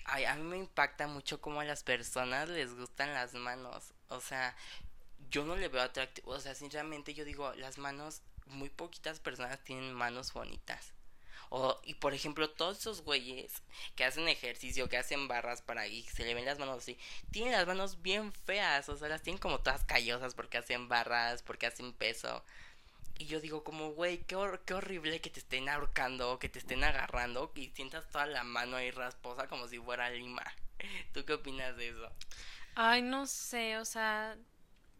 a 0.06 0.36
mí 0.36 0.44
me 0.44 0.58
impacta 0.58 1.08
mucho 1.08 1.40
cómo 1.40 1.62
a 1.62 1.66
las 1.66 1.84
personas 1.84 2.50
les 2.50 2.76
gustan 2.76 3.14
las 3.14 3.34
manos. 3.34 3.94
O 4.10 4.20
sea, 4.20 4.56
yo 5.30 5.46
no 5.46 5.56
le 5.56 5.70
veo 5.70 5.82
atractivo. 5.82 6.32
O 6.32 6.40
sea, 6.40 6.56
sinceramente 6.56 7.14
yo 7.14 7.24
digo, 7.24 7.54
las 7.56 7.78
manos, 7.78 8.22
muy 8.48 8.70
poquitas 8.70 9.20
personas 9.20 9.64
tienen 9.64 9.94
manos 9.94 10.34
bonitas. 10.34 10.94
O, 11.50 11.80
y 11.84 11.96
por 11.96 12.14
ejemplo, 12.14 12.50
todos 12.50 12.80
esos 12.80 13.02
güeyes 13.02 13.64
que 13.96 14.06
hacen 14.06 14.28
ejercicio, 14.28 14.88
que 14.88 14.98
hacen 14.98 15.28
barras 15.28 15.62
para 15.64 15.88
y 15.88 16.04
se 16.04 16.24
le 16.24 16.36
ven 16.36 16.46
las 16.46 16.60
manos 16.60 16.78
así, 16.78 16.98
tienen 17.32 17.54
las 17.54 17.66
manos 17.66 18.02
bien 18.04 18.32
feas, 18.32 18.88
o 18.90 18.96
sea, 18.96 19.10
las 19.10 19.24
tienen 19.24 19.40
como 19.42 19.60
todas 19.60 19.84
callosas 19.84 20.36
porque 20.36 20.60
hacen 20.60 20.88
barras, 20.88 21.42
porque 21.42 21.66
hacen 21.66 21.94
peso. 21.94 22.44
Y 23.18 23.26
yo 23.26 23.42
digo 23.42 23.64
como, 23.64 23.92
güey, 23.92 24.20
qué, 24.20 24.38
qué 24.66 24.74
horrible 24.76 25.22
que 25.22 25.30
te 25.30 25.40
estén 25.40 25.68
ahorcando, 25.70 26.40
que 26.40 26.50
te 26.50 26.60
estén 26.60 26.84
agarrando 26.84 27.52
y 27.56 27.70
sientas 27.72 28.08
toda 28.10 28.28
la 28.28 28.44
mano 28.44 28.78
ahí 28.78 28.92
rasposa 28.92 29.48
como 29.48 29.68
si 29.68 29.80
fuera 29.80 30.10
lima. 30.10 30.44
¿Tú 31.14 31.26
qué 31.26 31.34
opinas 31.34 31.76
de 31.76 31.90
eso? 31.90 32.10
Ay, 32.76 33.02
no 33.02 33.28
sé, 33.28 33.78
o 33.78 33.86
sea, 33.86 34.38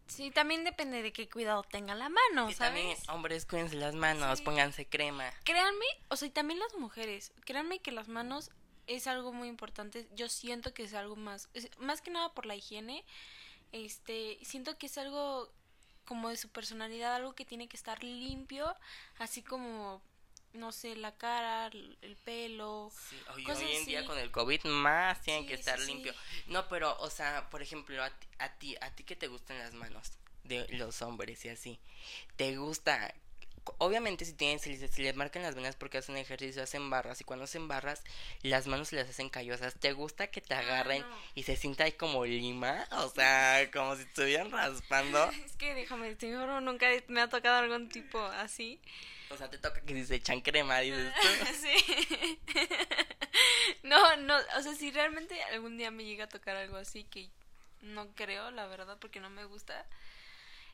sí, 0.10 0.32
también 0.32 0.64
depende 0.64 1.02
de 1.02 1.14
qué 1.14 1.30
cuidado 1.30 1.64
tenga 1.64 1.96
la 1.96 2.10
mano, 2.10 2.50
y 2.50 2.56
también, 2.56 2.96
¿sabes? 2.98 3.10
hombres, 3.10 3.46
cuídense 3.46 3.76
las 3.78 3.96
manos, 3.96 4.40
Sí. 4.40 4.44
pónganse 4.44 4.86
crema. 4.88 5.32
Créanme, 5.46 5.86
o 6.10 6.16
sea, 6.18 6.28
y 6.28 6.32
también 6.32 6.60
las 6.60 6.74
mujeres, 6.76 7.32
créanme 7.46 7.80
que 7.80 7.92
las 7.92 8.08
manos 8.10 8.52
es 8.88 9.08
algo 9.08 9.32
muy 9.32 9.48
importante. 9.48 10.08
Yo 10.16 10.28
siento 10.30 10.74
que 10.74 10.84
es 10.84 10.94
algo 10.96 11.16
más, 11.16 11.48
más 11.78 12.02
que 12.02 12.10
nada 12.12 12.34
por 12.34 12.46
la 12.46 12.56
higiene. 12.56 13.06
Este, 13.72 14.40
siento 14.42 14.78
que 14.78 14.88
es 14.88 14.98
algo 14.98 15.52
como 16.06 16.30
de 16.30 16.38
su 16.38 16.50
personalidad, 16.50 17.14
algo 17.14 17.34
que 17.36 17.46
tiene 17.46 17.68
que 17.68 17.78
estar 17.78 18.04
limpio, 18.04 18.76
así 19.20 19.44
como 19.44 20.02
no 20.54 20.72
sé, 20.72 20.96
la 20.96 21.16
cara, 21.16 21.68
el, 21.68 22.18
pelo. 22.24 22.92
Sí, 23.10 23.18
hoy, 23.48 23.76
en 23.76 23.86
día 23.86 24.06
con 24.06 24.18
el 24.18 24.32
COVID 24.32 24.66
más 24.66 25.22
tienen 25.22 25.48
que 25.48 25.54
estar 25.54 25.80
limpio. 25.80 26.14
No, 26.48 26.68
pero, 26.68 26.98
o 27.00 27.10
sea, 27.10 27.50
por 27.50 27.62
ejemplo, 27.62 28.04
a 28.04 28.10
ti, 28.10 28.28
a 28.40 28.50
ti, 28.54 28.76
a 28.82 28.92
ti 28.92 29.04
que 29.04 29.16
te 29.16 29.28
gustan 29.28 29.60
las 29.60 29.74
manos 29.74 30.12
de 30.44 30.68
los 30.70 31.02
hombres 31.02 31.46
y 31.46 31.50
así, 31.50 31.80
¿te 32.36 32.58
gusta 32.58 33.14
obviamente 33.78 34.26
si 34.26 34.34
tienen, 34.34 34.60
si 34.60 34.76
les, 34.76 34.98
les 34.98 35.16
marcan 35.16 35.44
las 35.44 35.56
venas 35.56 35.76
porque 35.76 36.00
hacen 36.00 36.18
ejercicio, 36.18 36.64
hacen 36.64 36.90
barras 36.90 37.22
y 37.22 37.24
cuando 37.24 37.46
hacen 37.46 37.68
barras 37.68 38.04
las 38.42 38.68
manos 38.68 38.90
se 38.90 38.96
les 38.96 39.10
hacen 39.10 39.30
callosas. 39.30 39.76
¿Te 39.76 39.94
gusta 39.94 40.28
que 40.28 40.42
te 40.42 40.54
ah, 40.54 40.60
agarren 40.60 41.04
y 41.36 41.44
se 41.44 41.56
sienta 41.56 41.84
ahí 41.84 41.92
como 41.94 42.26
lima? 42.26 42.88
O 42.92 43.10
sea, 43.10 43.70
como 43.74 43.96
si 43.96 44.04
estuvieran 44.04 44.52
raspando. 44.52 45.30
es 45.46 45.56
que 45.56 45.74
déjame, 45.74 46.18
nunca 46.62 46.88
me 47.08 47.22
ha 47.22 47.30
tocado 47.30 47.58
algún 47.58 47.90
tipo 47.90 48.20
así. 48.20 48.80
O 49.32 49.38
sea, 49.38 49.50
te 49.50 49.58
toca 49.58 49.82
que 49.82 49.94
si 49.94 50.06
se 50.06 50.16
echan 50.16 50.42
crema, 50.42 50.80
dices 50.80 51.14
tú. 51.22 51.28
sí. 51.62 52.40
no, 53.84 54.18
no, 54.18 54.36
o 54.58 54.62
sea, 54.62 54.74
si 54.74 54.92
realmente 54.92 55.42
algún 55.44 55.78
día 55.78 55.92
me 55.92 56.06
llega 56.06 56.26
a 56.26 56.30
tocar 56.30 56.56
algo 56.56 56.78
así 56.78 57.04
que 57.04 57.30
no 57.82 58.14
creo, 58.16 58.52
la 58.52 58.68
verdad, 58.68 58.98
porque 59.00 59.20
no 59.20 59.30
me 59.30 59.46
gusta 59.46 59.86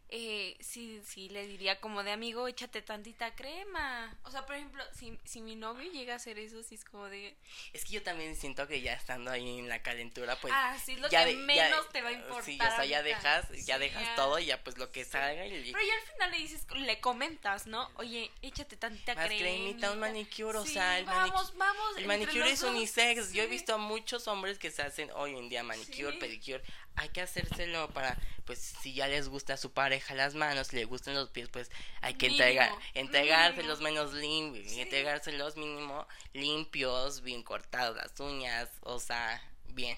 eh, 0.09 0.55
sí, 0.59 1.01
sí, 1.03 1.29
le 1.29 1.47
diría 1.47 1.79
como 1.79 2.03
de 2.03 2.11
amigo, 2.11 2.47
échate 2.47 2.81
tantita 2.81 3.33
crema. 3.35 4.15
O 4.23 4.31
sea, 4.31 4.45
por 4.45 4.55
ejemplo, 4.55 4.83
si, 4.93 5.17
si 5.23 5.41
mi 5.41 5.55
novio 5.55 5.91
llega 5.91 6.13
a 6.13 6.15
hacer 6.17 6.37
eso, 6.37 6.61
sí 6.61 6.75
es 6.75 6.85
como 6.85 7.09
de... 7.09 7.35
Es 7.73 7.85
que 7.85 7.93
yo 7.93 8.03
también 8.03 8.35
siento 8.35 8.67
que 8.67 8.81
ya 8.81 8.93
estando 8.93 9.31
ahí 9.31 9.59
en 9.59 9.67
la 9.67 9.81
calentura, 9.81 10.35
pues... 10.39 10.53
Ah, 10.55 10.77
sí, 10.83 10.95
lo 10.97 11.09
que 11.09 11.35
menos 11.35 11.89
te 11.89 12.01
va 12.01 12.09
a 12.09 12.11
importar. 12.11 12.43
Sí, 12.43 12.57
o 12.61 12.75
sea, 12.75 12.85
ya 12.85 13.01
dejas, 13.01 13.49
ya 13.65 13.79
dejas 13.79 14.15
todo 14.15 14.37
y 14.37 14.45
ya 14.45 14.63
pues 14.63 14.77
lo 14.77 14.91
que 14.91 15.05
salga 15.05 15.45
y... 15.47 15.71
Pero 15.71 15.85
ya 15.85 15.93
al 15.95 16.13
final 16.13 16.31
le 16.31 16.37
dices, 16.37 16.67
le 16.75 16.99
comentas, 16.99 17.65
¿no? 17.65 17.89
Oye, 17.95 18.31
échate 18.43 18.77
tantita 18.77 19.15
Más 19.15 19.25
cremita. 19.27 19.91
un 19.91 19.99
manicure, 19.99 20.59
o 20.59 20.65
sea, 20.65 20.99
el 20.99 21.05
vamos, 21.05 21.55
vamos, 21.57 21.97
El 21.97 22.05
manicure 22.05 22.51
es 22.51 22.61
unisex. 22.61 23.33
Yo 23.33 23.43
he 23.43 23.47
visto 23.47 23.73
a 23.73 23.77
muchos 23.77 24.27
hombres 24.27 24.59
que 24.59 24.69
se 24.69 24.83
hacen 24.83 25.09
hoy 25.15 25.35
en 25.35 25.49
día 25.49 25.63
manicure, 25.63 26.17
pedicure 26.17 26.63
hay 26.95 27.09
que 27.09 27.21
hacérselo 27.21 27.89
para, 27.89 28.17
pues, 28.45 28.59
si 28.59 28.93
ya 28.93 29.07
les 29.07 29.27
gusta 29.27 29.53
a 29.53 29.57
su 29.57 29.71
pareja 29.71 30.13
las 30.13 30.35
manos, 30.35 30.67
si 30.67 30.77
le 30.77 30.85
gustan 30.85 31.15
los 31.15 31.29
pies, 31.29 31.49
pues 31.49 31.69
hay 32.01 32.15
que 32.15 32.27
entregar, 32.27 32.71
entregárselos 32.93 33.81
menos 33.81 34.13
limpios, 34.13 34.71
entregárselos 34.73 35.57
mínimo 35.57 36.07
limpios, 36.33 37.21
bien 37.21 37.43
cortados 37.43 37.95
las 37.97 38.19
uñas, 38.19 38.69
o 38.81 38.99
sea, 38.99 39.41
bien. 39.69 39.97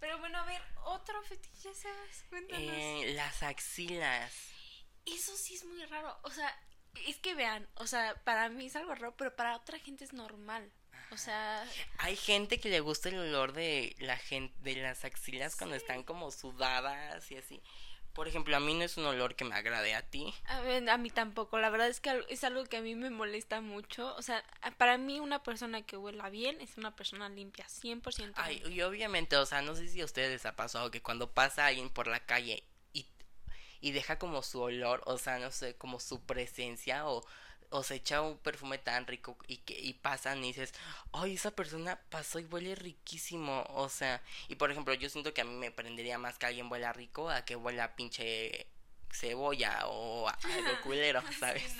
Pero 0.00 0.18
bueno, 0.18 0.38
a 0.38 0.44
ver, 0.44 0.62
otro 0.84 1.20
fetiche, 1.22 1.74
¿sabes? 1.74 2.24
Cuéntanos. 2.28 2.62
Eh, 2.62 3.12
las 3.14 3.42
axilas. 3.42 4.32
Eso 5.04 5.36
sí 5.36 5.54
es 5.54 5.64
muy 5.64 5.84
raro, 5.86 6.18
o 6.22 6.30
sea, 6.30 6.54
es 7.06 7.16
que 7.18 7.34
vean, 7.34 7.68
o 7.74 7.86
sea, 7.86 8.14
para 8.24 8.48
mí 8.48 8.66
es 8.66 8.76
algo 8.76 8.94
raro, 8.94 9.16
pero 9.16 9.34
para 9.34 9.56
otra 9.56 9.78
gente 9.78 10.04
es 10.04 10.12
normal. 10.12 10.70
O 11.10 11.16
sea, 11.16 11.64
hay 11.98 12.16
gente 12.16 12.60
que 12.60 12.68
le 12.68 12.80
gusta 12.80 13.08
el 13.08 13.18
olor 13.18 13.52
de 13.52 13.96
la 13.98 14.16
gente 14.16 14.54
de 14.60 14.82
las 14.82 15.04
axilas 15.04 15.56
cuando 15.56 15.76
están 15.76 16.02
como 16.02 16.30
sudadas 16.30 17.30
y 17.30 17.36
así. 17.36 17.62
Por 18.12 18.26
ejemplo, 18.26 18.56
a 18.56 18.60
mí 18.60 18.74
no 18.74 18.82
es 18.82 18.96
un 18.96 19.04
olor 19.04 19.36
que 19.36 19.44
me 19.44 19.54
agrade 19.54 19.94
a 19.94 20.02
ti. 20.02 20.34
A, 20.46 20.60
ver, 20.60 20.90
a 20.90 20.98
mí 20.98 21.08
tampoco. 21.08 21.58
La 21.58 21.70
verdad 21.70 21.86
es 21.86 22.00
que 22.00 22.24
es 22.28 22.42
algo 22.42 22.64
que 22.64 22.78
a 22.78 22.80
mí 22.80 22.96
me 22.96 23.10
molesta 23.10 23.60
mucho. 23.60 24.12
O 24.16 24.22
sea, 24.22 24.42
para 24.76 24.98
mí 24.98 25.20
una 25.20 25.42
persona 25.42 25.82
que 25.82 25.96
huela 25.96 26.28
bien 26.28 26.60
es 26.60 26.76
una 26.76 26.96
persona 26.96 27.28
limpia, 27.28 27.66
100%. 27.66 28.32
Ay, 28.34 28.60
y 28.68 28.80
obviamente, 28.82 29.36
o 29.36 29.46
sea, 29.46 29.62
no 29.62 29.76
sé 29.76 29.86
si 29.86 30.00
a 30.00 30.04
ustedes 30.04 30.30
les 30.32 30.46
ha 30.46 30.56
pasado 30.56 30.90
que 30.90 31.00
cuando 31.00 31.30
pasa 31.30 31.66
alguien 31.66 31.90
por 31.90 32.08
la 32.08 32.18
calle 32.18 32.64
y, 32.92 33.06
y 33.80 33.92
deja 33.92 34.18
como 34.18 34.42
su 34.42 34.60
olor, 34.60 35.00
o 35.06 35.16
sea, 35.16 35.38
no 35.38 35.52
sé, 35.52 35.76
como 35.76 36.00
su 36.00 36.20
presencia 36.26 37.06
o 37.06 37.24
o 37.70 37.82
se 37.82 37.96
echa 37.96 38.22
un 38.22 38.38
perfume 38.38 38.78
tan 38.78 39.06
rico 39.06 39.36
y 39.46 39.58
que 39.58 39.78
y 39.78 39.94
pasan 39.94 40.42
y 40.44 40.48
dices, 40.48 40.72
ay, 41.12 41.34
esa 41.34 41.50
persona 41.50 42.00
pasó 42.10 42.38
y 42.38 42.44
huele 42.44 42.74
riquísimo. 42.74 43.64
O 43.70 43.88
sea, 43.88 44.22
y 44.48 44.56
por 44.56 44.70
ejemplo, 44.70 44.94
yo 44.94 45.08
siento 45.10 45.34
que 45.34 45.42
a 45.42 45.44
mí 45.44 45.54
me 45.54 45.70
prendería 45.70 46.18
más 46.18 46.38
que 46.38 46.46
alguien 46.46 46.70
huela 46.70 46.92
rico 46.92 47.28
a 47.30 47.44
que 47.44 47.56
huela 47.56 47.94
pinche 47.96 48.66
cebolla 49.10 49.86
o 49.86 50.28
algo 50.28 50.80
culero, 50.82 51.22
¿sabes? 51.38 51.74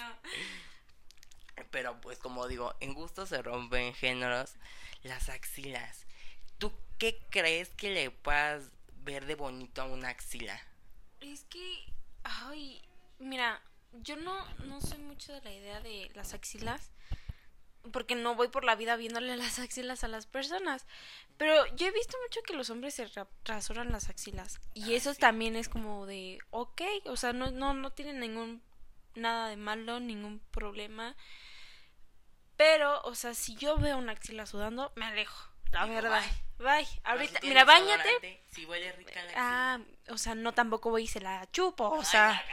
Pero 1.70 2.00
pues 2.00 2.18
como 2.18 2.46
digo, 2.48 2.74
en 2.80 2.94
gusto 2.94 3.26
se 3.26 3.42
rompen 3.42 3.94
géneros 3.94 4.54
las 5.02 5.28
axilas. 5.28 6.06
¿Tú 6.58 6.72
qué 6.98 7.18
crees 7.30 7.70
que 7.70 7.90
le 7.90 8.10
puedas 8.10 8.70
ver 9.02 9.26
de 9.26 9.34
bonito 9.34 9.82
a 9.82 9.86
una 9.86 10.08
axila? 10.10 10.60
Es 11.20 11.44
que, 11.44 11.92
ay, 12.24 12.82
mira, 13.18 13.62
yo 13.92 14.16
no, 14.16 14.44
no 14.64 14.80
soy 14.80 14.98
mucho 14.98 15.32
de 15.32 15.40
la 15.42 15.52
idea 15.52 15.80
de 15.80 16.10
las 16.14 16.34
axilas, 16.34 16.90
porque 17.92 18.14
no 18.14 18.34
voy 18.34 18.48
por 18.48 18.64
la 18.64 18.74
vida 18.74 18.96
viéndole 18.96 19.36
las 19.36 19.58
axilas 19.58 20.04
a 20.04 20.08
las 20.08 20.26
personas. 20.26 20.86
Pero 21.36 21.66
yo 21.76 21.86
he 21.86 21.92
visto 21.92 22.16
mucho 22.26 22.42
que 22.42 22.54
los 22.54 22.70
hombres 22.70 22.94
se 22.94 23.08
rasuran 23.44 23.92
las 23.92 24.08
axilas. 24.08 24.60
Y 24.74 24.92
ah, 24.92 24.96
eso 24.96 25.14
también 25.14 25.56
es 25.56 25.68
como 25.68 26.06
de, 26.06 26.38
ok, 26.50 26.82
o 27.06 27.16
sea, 27.16 27.32
no, 27.32 27.50
no, 27.50 27.74
no 27.74 27.92
tienen 27.92 28.20
ningún, 28.20 28.62
nada 29.14 29.48
de 29.48 29.56
malo, 29.56 30.00
ningún 30.00 30.40
problema. 30.50 31.16
Pero, 32.56 33.00
o 33.02 33.14
sea, 33.14 33.34
si 33.34 33.54
yo 33.54 33.78
veo 33.78 33.96
una 33.96 34.12
axila 34.12 34.44
sudando, 34.44 34.92
me 34.96 35.06
alejo, 35.06 35.48
la 35.70 35.86
verdad. 35.86 36.24
Bye. 36.58 36.88
Ahorita, 37.04 37.38
mira, 37.42 37.64
bañate. 37.64 38.42
Si 38.48 38.66
huele 38.66 38.90
rica 38.92 39.22
la 39.22 39.32
Ah, 39.36 39.80
o 40.08 40.18
sea, 40.18 40.34
no 40.34 40.52
tampoco 40.52 40.90
voy 40.90 41.04
y 41.04 41.06
se 41.06 41.20
la 41.20 41.48
chupo, 41.52 41.88
o 41.88 42.02
sea. 42.02 42.44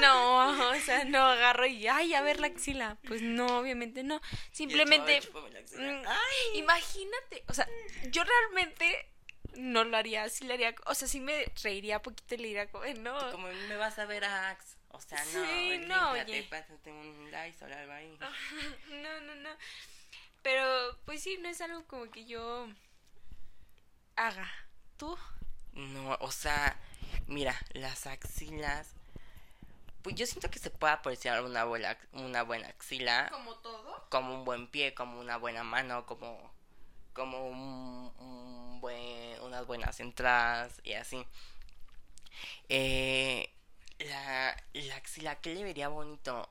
No, 0.00 0.70
o 0.70 0.80
sea, 0.80 1.04
no 1.04 1.24
agarro 1.24 1.66
y 1.66 1.86
ay, 1.86 2.14
a 2.14 2.22
ver 2.22 2.40
la 2.40 2.48
axila. 2.48 2.98
Pues 3.06 3.22
no, 3.22 3.58
obviamente 3.58 4.02
no. 4.02 4.20
Simplemente 4.50 5.20
mm, 5.20 6.56
imagínate, 6.56 7.44
o 7.48 7.54
sea, 7.54 7.68
yo 8.10 8.22
realmente 8.24 9.12
no 9.54 9.84
lo 9.84 9.96
haría, 9.96 10.28
sí 10.28 10.44
le 10.44 10.54
haría, 10.54 10.74
o 10.86 10.94
sea, 10.94 11.08
sí 11.08 11.20
me 11.20 11.44
reiría 11.62 12.02
poquito 12.02 12.34
y 12.34 12.38
le 12.38 12.48
diría 12.48 12.70
como, 12.70 12.84
no. 13.00 13.30
Como 13.30 13.48
me 13.48 13.76
vas 13.76 13.98
a 13.98 14.06
ver 14.06 14.24
a 14.24 14.50
Axe. 14.50 14.76
O 14.94 15.00
sea, 15.00 15.24
no, 15.24 15.44
sí, 15.46 15.78
no, 15.86 16.10
oye. 16.12 16.46
pásate 16.50 16.92
un 16.92 17.30
like 17.30 17.64
o 17.64 17.66
algo 17.66 17.92
ahí. 17.92 18.18
No, 18.90 19.20
no, 19.22 19.34
no. 19.36 19.50
Pero 20.42 20.98
pues 21.06 21.22
sí, 21.22 21.38
no 21.38 21.48
es 21.48 21.60
algo 21.60 21.86
como 21.86 22.10
que 22.10 22.26
yo 22.26 22.68
haga. 24.16 24.50
¿Tú? 24.98 25.16
No, 25.72 26.16
o 26.20 26.30
sea, 26.30 26.76
mira, 27.26 27.58
las 27.72 28.06
axilas. 28.06 28.94
Pues 30.02 30.16
yo 30.16 30.26
siento 30.26 30.50
que 30.50 30.58
se 30.58 30.70
puede 30.70 30.92
apreciar 30.92 31.42
una 31.42 31.64
buena, 31.64 31.96
una 32.12 32.42
buena 32.42 32.68
axila. 32.68 33.28
¿Como 33.30 33.54
todo? 33.56 34.06
Como 34.10 34.34
un 34.34 34.44
buen 34.44 34.68
pie, 34.68 34.94
como 34.94 35.20
una 35.20 35.36
buena 35.36 35.62
mano, 35.62 36.06
como, 36.06 36.52
como 37.12 37.48
un, 37.48 38.80
buen, 38.80 39.40
unas 39.42 39.66
buenas 39.66 40.00
entradas 40.00 40.80
y 40.84 40.94
así. 40.94 41.24
Eh, 42.68 43.52
la, 43.98 44.56
la 44.72 44.96
axila, 44.96 45.36
¿qué 45.36 45.54
le 45.54 45.62
vería 45.62 45.88
bonito? 45.88 46.48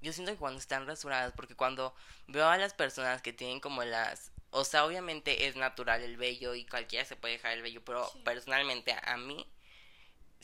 Yo 0.00 0.12
siento 0.12 0.32
que 0.32 0.38
cuando 0.38 0.58
están 0.58 0.86
rasuradas, 0.86 1.32
porque 1.32 1.54
cuando 1.54 1.94
veo 2.26 2.48
a 2.48 2.56
las 2.56 2.74
personas 2.74 3.22
que 3.22 3.32
tienen 3.32 3.60
como 3.60 3.84
las 3.84 4.32
o 4.56 4.64
sea, 4.64 4.84
obviamente 4.86 5.48
es 5.48 5.56
natural 5.56 6.00
el 6.02 6.16
vello 6.16 6.54
y 6.54 6.64
cualquiera 6.64 7.04
se 7.04 7.16
puede 7.16 7.34
dejar 7.34 7.54
el 7.54 7.62
vello, 7.62 7.84
pero 7.84 8.08
personalmente 8.22 8.94
a 9.02 9.16
mí 9.16 9.44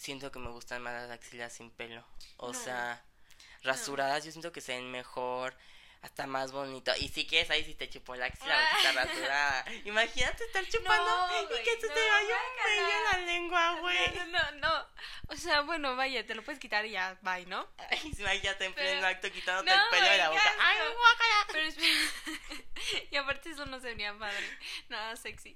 siento 0.01 0.33
que 0.33 0.39
me 0.39 0.49
gustan 0.49 0.83
más 0.83 0.95
las 0.95 1.11
axilas 1.11 1.53
sin 1.53 1.71
pelo. 1.71 2.03
O 2.39 2.55
sea, 2.55 3.05
rasuradas 3.63 4.25
yo 4.25 4.33
siento 4.33 4.51
que 4.51 4.63
se 4.63 4.75
ven 4.75 4.91
mejor 4.91 5.55
hasta 6.03 6.27
más 6.27 6.51
bonito. 6.53 6.93
Y 6.99 7.09
si 7.09 7.27
quieres, 7.27 7.51
ahí 7.51 7.65
si 7.65 7.75
te 7.75 7.89
chupó 7.89 8.17
la 8.17 8.27
axila 8.27 8.57
o 8.57 8.77
está 8.77 8.93
rasurada. 9.05 9.65
Imagínate 9.85 10.45
estar 10.45 10.67
chupando 10.67 11.11
y 11.43 11.63
que 11.63 11.81
se 11.81 11.89
te 11.89 12.09
vaya 12.11 12.37
un 12.37 13.13
la 13.13 13.27
lengua, 13.27 13.81
güey. 13.81 14.15
No, 14.17 14.27
no, 14.27 14.51
no, 14.53 14.87
O 15.29 15.37
sea, 15.37 15.61
bueno, 15.61 15.97
vaya, 15.97 16.27
te 16.27 16.35
lo 16.35 16.43
puedes 16.43 16.59
quitar 16.59 16.87
y 16.87 16.93
ya, 16.93 17.19
bye, 17.23 17.45
¿no? 17.47 17.69
Imagínate 18.19 18.65
en 18.65 18.75
pleno 18.75 19.07
acto 19.07 19.31
quitándote 19.31 19.71
el 19.71 19.81
pelo 19.91 20.11
de 20.11 20.19
la 20.19 20.31
boca. 20.31 20.55
¡Ay, 20.59 20.79
guácala! 20.79 21.47
Pero 21.53 21.67
espera. 21.67 22.65
y 23.11 23.17
aparte 23.17 23.51
eso 23.51 23.67
no 23.67 23.79
se 23.81 23.89
vería 23.89 24.17
padre. 24.19 24.59
Nada 24.89 25.17
sexy. 25.17 25.55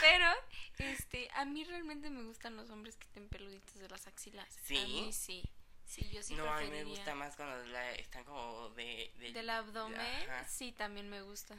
Pero, 0.00 0.30
este, 0.78 1.30
a 1.34 1.44
mí 1.46 1.64
realmente 1.64 2.10
me 2.10 2.22
gustan 2.24 2.56
los 2.56 2.68
hombres 2.68 2.96
que 2.96 3.04
estén 3.04 3.28
peluditos 3.28 3.76
de 3.76 3.88
las 3.88 4.06
axilas. 4.06 4.48
¿Sí? 4.64 4.76
A 4.76 4.86
mí 4.86 5.12
sí. 5.12 5.42
Sí, 5.86 6.08
yo 6.12 6.22
sí 6.22 6.34
No, 6.34 6.50
a 6.50 6.60
mí 6.60 6.68
me 6.68 6.84
gusta 6.84 7.14
más 7.14 7.36
cuando 7.36 7.56
están 7.92 8.24
como 8.24 8.70
de... 8.70 9.12
Del 9.32 9.48
abdomen, 9.48 10.28
sí, 10.48 10.72
también 10.72 11.08
me 11.08 11.22
gusta. 11.22 11.54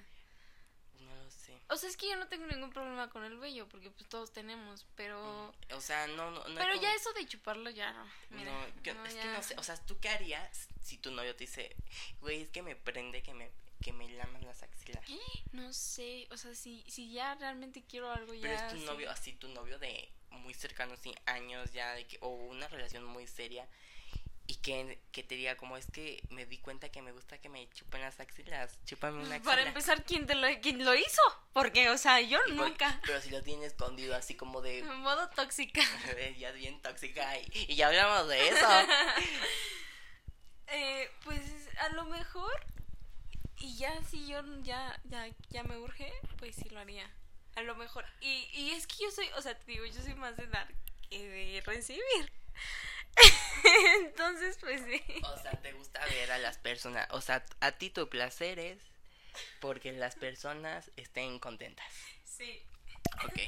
No 1.00 1.16
lo 1.16 1.32
sé. 1.32 1.58
O 1.70 1.78
sea, 1.78 1.90
es 1.90 1.96
que 1.96 2.10
yo 2.10 2.18
no 2.18 2.28
tengo 2.28 2.46
ningún 2.48 2.72
problema 2.72 3.10
con 3.10 3.24
el 3.24 3.38
vello, 3.38 3.68
porque 3.70 3.90
pues 3.90 4.10
todos 4.10 4.32
tenemos, 4.32 4.86
pero... 4.96 5.54
Mm, 5.70 5.74
o 5.74 5.82
sea, 5.82 6.08
no, 6.08 6.32
no, 6.32 6.44
Pero 6.44 6.76
ya 6.76 6.94
eso 6.94 7.14
de 7.14 7.26
chuparlo 7.26 7.70
ya 7.70 7.94
no. 7.94 8.44
no, 8.44 8.66
es 8.66 8.74
que 8.82 8.94
no 8.94 9.42
sé, 9.42 9.56
o 9.58 9.64
sea, 9.64 9.78
¿tú 9.86 10.00
qué 10.00 10.10
harías 10.10 10.68
si 10.82 10.98
tu 10.98 11.12
novio 11.12 11.36
te 11.36 11.46
dice, 11.46 11.76
güey, 12.20 12.42
es 12.42 12.50
que 12.50 12.62
me 12.62 12.76
prende 12.76 13.22
que 13.24 13.34
me 13.34 13.50
que 13.82 13.94
me 13.94 14.10
lamas 14.10 14.44
las 14.44 14.64
axilas. 14.64 15.04
No 15.52 15.72
sé, 15.72 16.28
o 16.32 16.38
sea, 16.38 16.54
si, 16.56 16.84
si 16.88 17.12
ya 17.12 17.36
realmente 17.36 17.84
quiero 17.84 18.12
algo 18.12 18.34
ya... 18.34 18.42
Pero 18.42 18.56
es 18.56 18.68
tu 18.74 18.80
sí. 18.80 18.86
novio, 18.86 19.10
así 19.12 19.34
tu 19.34 19.48
novio 19.50 19.78
de 19.80 20.10
muy 20.32 20.54
cercano, 20.54 20.94
así 20.94 21.14
años 21.26 21.72
ya, 21.74 21.94
de 21.94 22.06
que, 22.06 22.18
o 22.22 22.30
una 22.30 22.68
relación 22.68 23.04
muy 23.06 23.28
seria. 23.28 23.68
Y 24.50 24.56
que, 24.56 24.98
que 25.12 25.24
te 25.24 25.36
diga 25.36 25.58
como 25.58 25.76
es 25.76 25.86
que 25.92 26.24
me 26.30 26.46
di 26.46 26.58
cuenta 26.58 26.90
que 26.90 27.02
me 27.02 27.12
gusta 27.12 27.38
que 27.38 27.50
me 27.50 27.70
chupen 27.72 28.00
las 28.02 28.20
axilas. 28.22 28.80
Chúpame 28.86 29.18
una 29.22 29.36
axila. 29.36 29.44
Para 29.52 29.68
empezar, 29.68 30.04
¿quién, 30.06 30.26
te 30.26 30.36
lo, 30.36 30.48
¿quién 30.62 30.86
lo 30.86 30.96
hizo? 30.96 31.22
Porque, 31.52 31.90
o 31.90 31.98
sea, 31.98 32.22
yo 32.22 32.40
Y 32.48 32.54
por- 32.54 32.70
nunca. 32.70 33.00
Pero 33.06 33.20
si 33.20 33.30
lo 33.30 33.44
tiene 33.44 33.66
escondido 33.66 34.16
así 34.16 34.36
como 34.36 34.62
de... 34.62 34.84
Modo 34.84 35.30
tóxica. 35.32 35.82
ya 36.38 36.50
es 36.50 36.56
bien 36.56 36.82
tóxica. 36.82 37.38
Y, 37.40 37.66
y 37.74 37.76
ya 37.76 37.88
hablamos 37.88 38.30
de 38.30 38.48
eso. 38.48 38.68
Eh, 40.70 41.10
pues 41.24 41.40
a 41.80 41.90
lo 41.90 42.04
mejor 42.06 42.52
y 43.60 43.78
ya 43.78 44.04
si 44.04 44.28
yo 44.28 44.42
ya 44.64 45.00
ya 45.06 45.26
ya 45.50 45.64
me 45.64 45.78
urge, 45.78 46.12
pues 46.40 46.56
sí 46.56 46.68
lo 46.70 46.80
haría. 46.80 47.10
A 47.56 47.62
lo 47.62 47.76
mejor. 47.76 48.06
Y, 48.22 48.50
y 48.54 48.72
es 48.72 48.86
que 48.86 49.04
yo 49.04 49.10
soy, 49.12 49.28
o 49.38 49.42
sea, 49.42 49.58
te 49.58 49.72
digo, 49.72 49.86
yo 49.86 50.02
soy 50.02 50.14
más 50.16 50.36
de 50.38 50.46
dar 50.48 50.68
que 51.10 51.20
de 51.28 51.62
recibir. 51.62 52.32
Entonces, 54.00 54.58
pues 54.60 54.82
sí. 54.86 55.02
O 55.24 55.38
sea, 55.42 55.52
te 55.62 55.74
gusta 55.74 56.04
ver 56.06 56.32
a 56.32 56.38
las 56.38 56.58
personas. 56.58 57.08
O 57.12 57.22
sea, 57.22 57.46
a 57.60 57.72
ti 57.74 57.90
tu 57.90 58.08
placer 58.10 58.60
es 58.60 58.78
porque 59.60 59.92
las 59.94 60.16
personas 60.16 60.92
estén 60.98 61.40
contentas. 61.40 61.86
Sí. 62.26 62.62
Ok. 63.26 63.40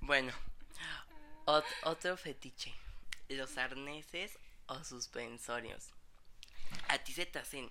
Bueno, 0.00 0.32
ot- 1.46 1.64
otro 1.84 2.16
fetiche. 2.16 2.74
Los 3.28 3.56
arneses 3.58 4.38
o 4.66 4.82
suspensorios. 4.84 5.90
A 6.88 6.98
ti 6.98 7.12
se 7.12 7.26
te 7.26 7.38
hacen. 7.38 7.70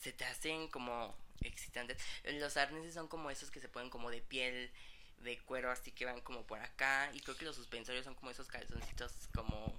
Se 0.00 0.12
te 0.12 0.24
hacen 0.24 0.68
como 0.68 1.14
excitantes. 1.42 1.98
Los 2.24 2.56
arneses 2.56 2.94
son 2.94 3.08
como 3.08 3.30
esos 3.30 3.50
que 3.50 3.60
se 3.60 3.68
ponen 3.68 3.90
como 3.90 4.10
de 4.10 4.20
piel, 4.22 4.70
de 5.18 5.38
cuero, 5.40 5.70
así 5.70 5.92
que 5.92 6.06
van 6.06 6.20
como 6.22 6.44
por 6.46 6.60
acá. 6.60 7.10
Y 7.14 7.20
creo 7.20 7.36
que 7.36 7.44
los 7.44 7.56
suspensorios 7.56 8.04
son 8.04 8.14
como 8.14 8.30
esos 8.30 8.48
calzoncitos 8.48 9.12
como. 9.34 9.74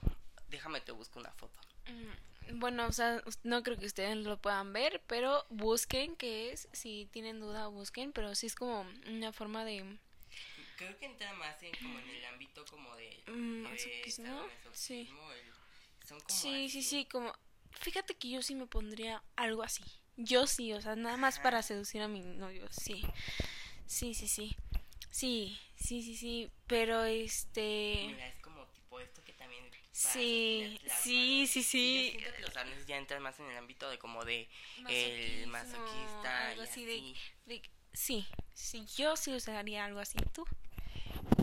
Déjame 0.51 0.81
te 0.81 0.91
busco 0.91 1.20
una 1.20 1.31
foto. 1.31 1.60
Mm, 1.88 2.60
Bueno, 2.60 2.86
o 2.88 2.91
sea, 2.91 3.24
no 3.43 3.63
creo 3.63 3.77
que 3.77 3.86
ustedes 3.86 4.17
lo 4.17 4.38
puedan 4.38 4.74
ver, 4.74 5.01
pero 5.08 5.46
busquen 5.50 6.15
qué 6.15 6.51
es, 6.51 6.67
si 6.74 7.08
tienen 7.12 7.39
duda 7.39 7.67
busquen, 7.67 8.12
pero 8.12 8.36
sí 8.36 8.48
es 8.48 8.55
como 8.55 8.81
una 9.08 9.31
forma 9.31 9.63
de 9.65 9.98
Creo 10.75 10.98
que 10.98 11.05
entra 11.05 11.31
más 11.34 11.62
en 11.63 11.72
como 11.81 12.00
en 12.00 12.10
el 12.10 12.25
ámbito 12.25 12.65
como 12.65 12.96
de, 12.96 13.24
Mm, 13.27 13.65
sadomasoquismo, 13.65 15.31
el- 15.34 15.53
son 16.08 16.20
como 16.20 16.27
Sí, 16.39 16.70
sí, 16.70 16.79
así. 16.79 16.84
sí, 16.84 17.05
como... 17.05 17.34
Fíjate 17.72 18.15
que 18.15 18.29
yo 18.29 18.41
sí 18.41 18.55
me 18.55 18.65
pondría 18.67 19.24
algo 19.36 19.63
así. 19.63 19.84
Yo 20.17 20.46
sí, 20.48 20.74
o 20.74 20.81
sea, 20.81 20.96
nada 20.96 21.17
más 21.17 21.39
para 21.39 21.62
seducir 21.63 22.01
a 22.01 22.08
mi 22.08 22.20
novio, 22.22 22.67
sí. 22.72 23.01
Sí, 23.86 24.13
sí, 24.13 24.27
sí. 24.27 24.55
Sí, 25.10 25.60
sí, 25.75 26.01
sí, 26.01 26.15
sí. 26.17 26.51
Pero 26.67 27.03
este... 27.03 28.05
Mira, 28.08 28.27
es 28.27 28.39
como 28.41 28.65
tipo 28.70 29.00
esto 29.00 29.24
que 29.24 29.34
también 29.34 29.70
para 29.70 29.81
Sí, 30.10 30.79
sí, 31.01 31.48
sí, 31.48 31.63
sí. 31.63 31.96
yo 32.13 32.20
siento 32.22 32.36
que 32.36 32.41
los 32.41 32.58
arneses 32.58 32.86
ya 32.86 32.98
entran 32.98 33.22
más 33.22 33.39
en 33.39 33.48
el 33.50 33.58
ámbito 33.58 33.89
de 33.89 34.00
como 34.00 34.25
de 34.25 34.50
el 34.88 35.48
masoquista 35.48 36.50
algo 36.50 36.63
y 36.63 36.65
así 36.65 36.86
de- 37.46 37.62
sí, 37.93 38.25
sí, 38.53 38.86
yo 38.98 39.15
sí 39.15 39.34
usaría 39.34 39.86
algo 39.86 40.00
así. 40.00 40.17
¿Tú? 40.34 40.46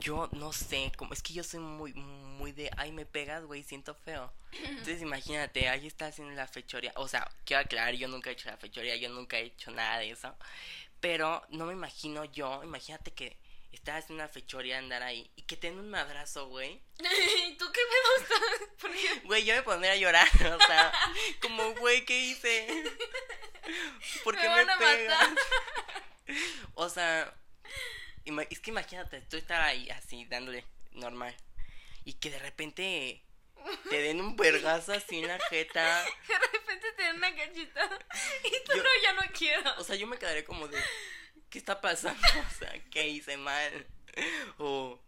Yo 0.00 0.28
no 0.32 0.52
sé, 0.52 0.92
como 0.96 1.12
es 1.12 1.22
que 1.22 1.32
yo 1.32 1.44
soy 1.44 1.60
muy 1.60 1.92
muy 1.94 2.52
de 2.52 2.70
ay 2.76 2.92
me 2.92 3.04
pegas, 3.06 3.44
güey, 3.44 3.62
siento 3.62 3.94
feo. 3.94 4.32
Entonces 4.52 5.02
imagínate, 5.02 5.68
ahí 5.68 5.86
está 5.86 6.06
haciendo 6.06 6.34
la 6.34 6.46
fechoría. 6.46 6.92
O 6.96 7.06
sea, 7.08 7.28
quiero 7.44 7.62
aclarar, 7.62 7.94
yo 7.94 8.08
nunca 8.08 8.30
he 8.30 8.32
hecho 8.32 8.48
la 8.48 8.56
fechoría, 8.56 8.96
yo 8.96 9.08
nunca 9.08 9.38
he 9.38 9.44
hecho 9.44 9.70
nada 9.70 9.98
de 9.98 10.10
eso. 10.10 10.34
Pero 11.00 11.42
no 11.50 11.66
me 11.66 11.72
imagino 11.74 12.24
yo, 12.24 12.62
imagínate 12.64 13.12
que 13.12 13.36
estás 13.78 14.04
haciendo 14.04 14.23
una 14.25 14.32
fechoría 14.32 14.78
andar 14.78 15.02
ahí 15.02 15.30
y 15.37 15.42
que 15.42 15.56
te 15.56 15.68
den 15.68 15.78
un 15.78 15.90
madrazo, 15.90 16.47
güey. 16.49 16.80
¿Y 16.99 17.54
tú 17.58 17.70
qué 17.73 17.80
me 17.80 18.25
gusta? 18.26 18.35
Porque 18.80 19.20
Güey, 19.25 19.44
yo 19.44 19.54
me 19.54 19.62
pondría 19.62 19.92
a 19.92 19.97
llorar, 19.97 20.28
o 20.61 20.66
sea, 20.66 20.92
como, 21.40 21.75
güey, 21.75 22.04
¿qué 22.04 22.18
hice? 22.18 22.66
¿Por 24.25 24.35
Me 24.37 24.40
qué 24.42 24.49
me, 24.49 24.66
pegas? 24.78 25.28
matar. 25.30 25.45
O 26.75 26.88
sea, 26.88 27.34
es 28.50 28.60
que 28.60 28.71
imagínate, 28.71 29.21
tú 29.23 29.36
estar 29.36 29.60
ahí 29.62 29.88
así, 29.91 30.25
dándole 30.26 30.64
normal, 30.93 31.34
y 32.04 32.14
que 32.14 32.30
de 32.30 32.38
repente 32.38 33.23
te 33.91 34.00
den 34.02 34.21
un 34.21 34.36
vergazo 34.36 34.93
así 34.93 35.19
en 35.19 35.28
la 35.28 35.38
jeta. 35.50 36.04
de 36.04 36.38
repente 36.52 36.93
te 36.93 37.02
dan 37.02 37.17
una 37.17 37.34
cachetada 37.34 37.99
y 38.45 38.50
tú 38.64 38.73
Yo- 38.76 38.82
no, 38.82 38.88
ya 39.02 39.12
no 39.14 39.23
quiero. 39.36 39.75
O 39.78 39.84
sea, 39.84 39.97
yo 39.97 40.06
me 40.06 40.19
quedaría 40.19 40.45
como 40.45 40.69
de, 40.69 40.78
¿qué 41.50 41.58
está 41.58 41.80
pasando? 41.80 42.21
O 42.50 42.58
sea, 42.58 42.73
¿qué 42.91 43.08
hice 43.08 43.37
mal? 43.37 43.87
O 44.58 45.00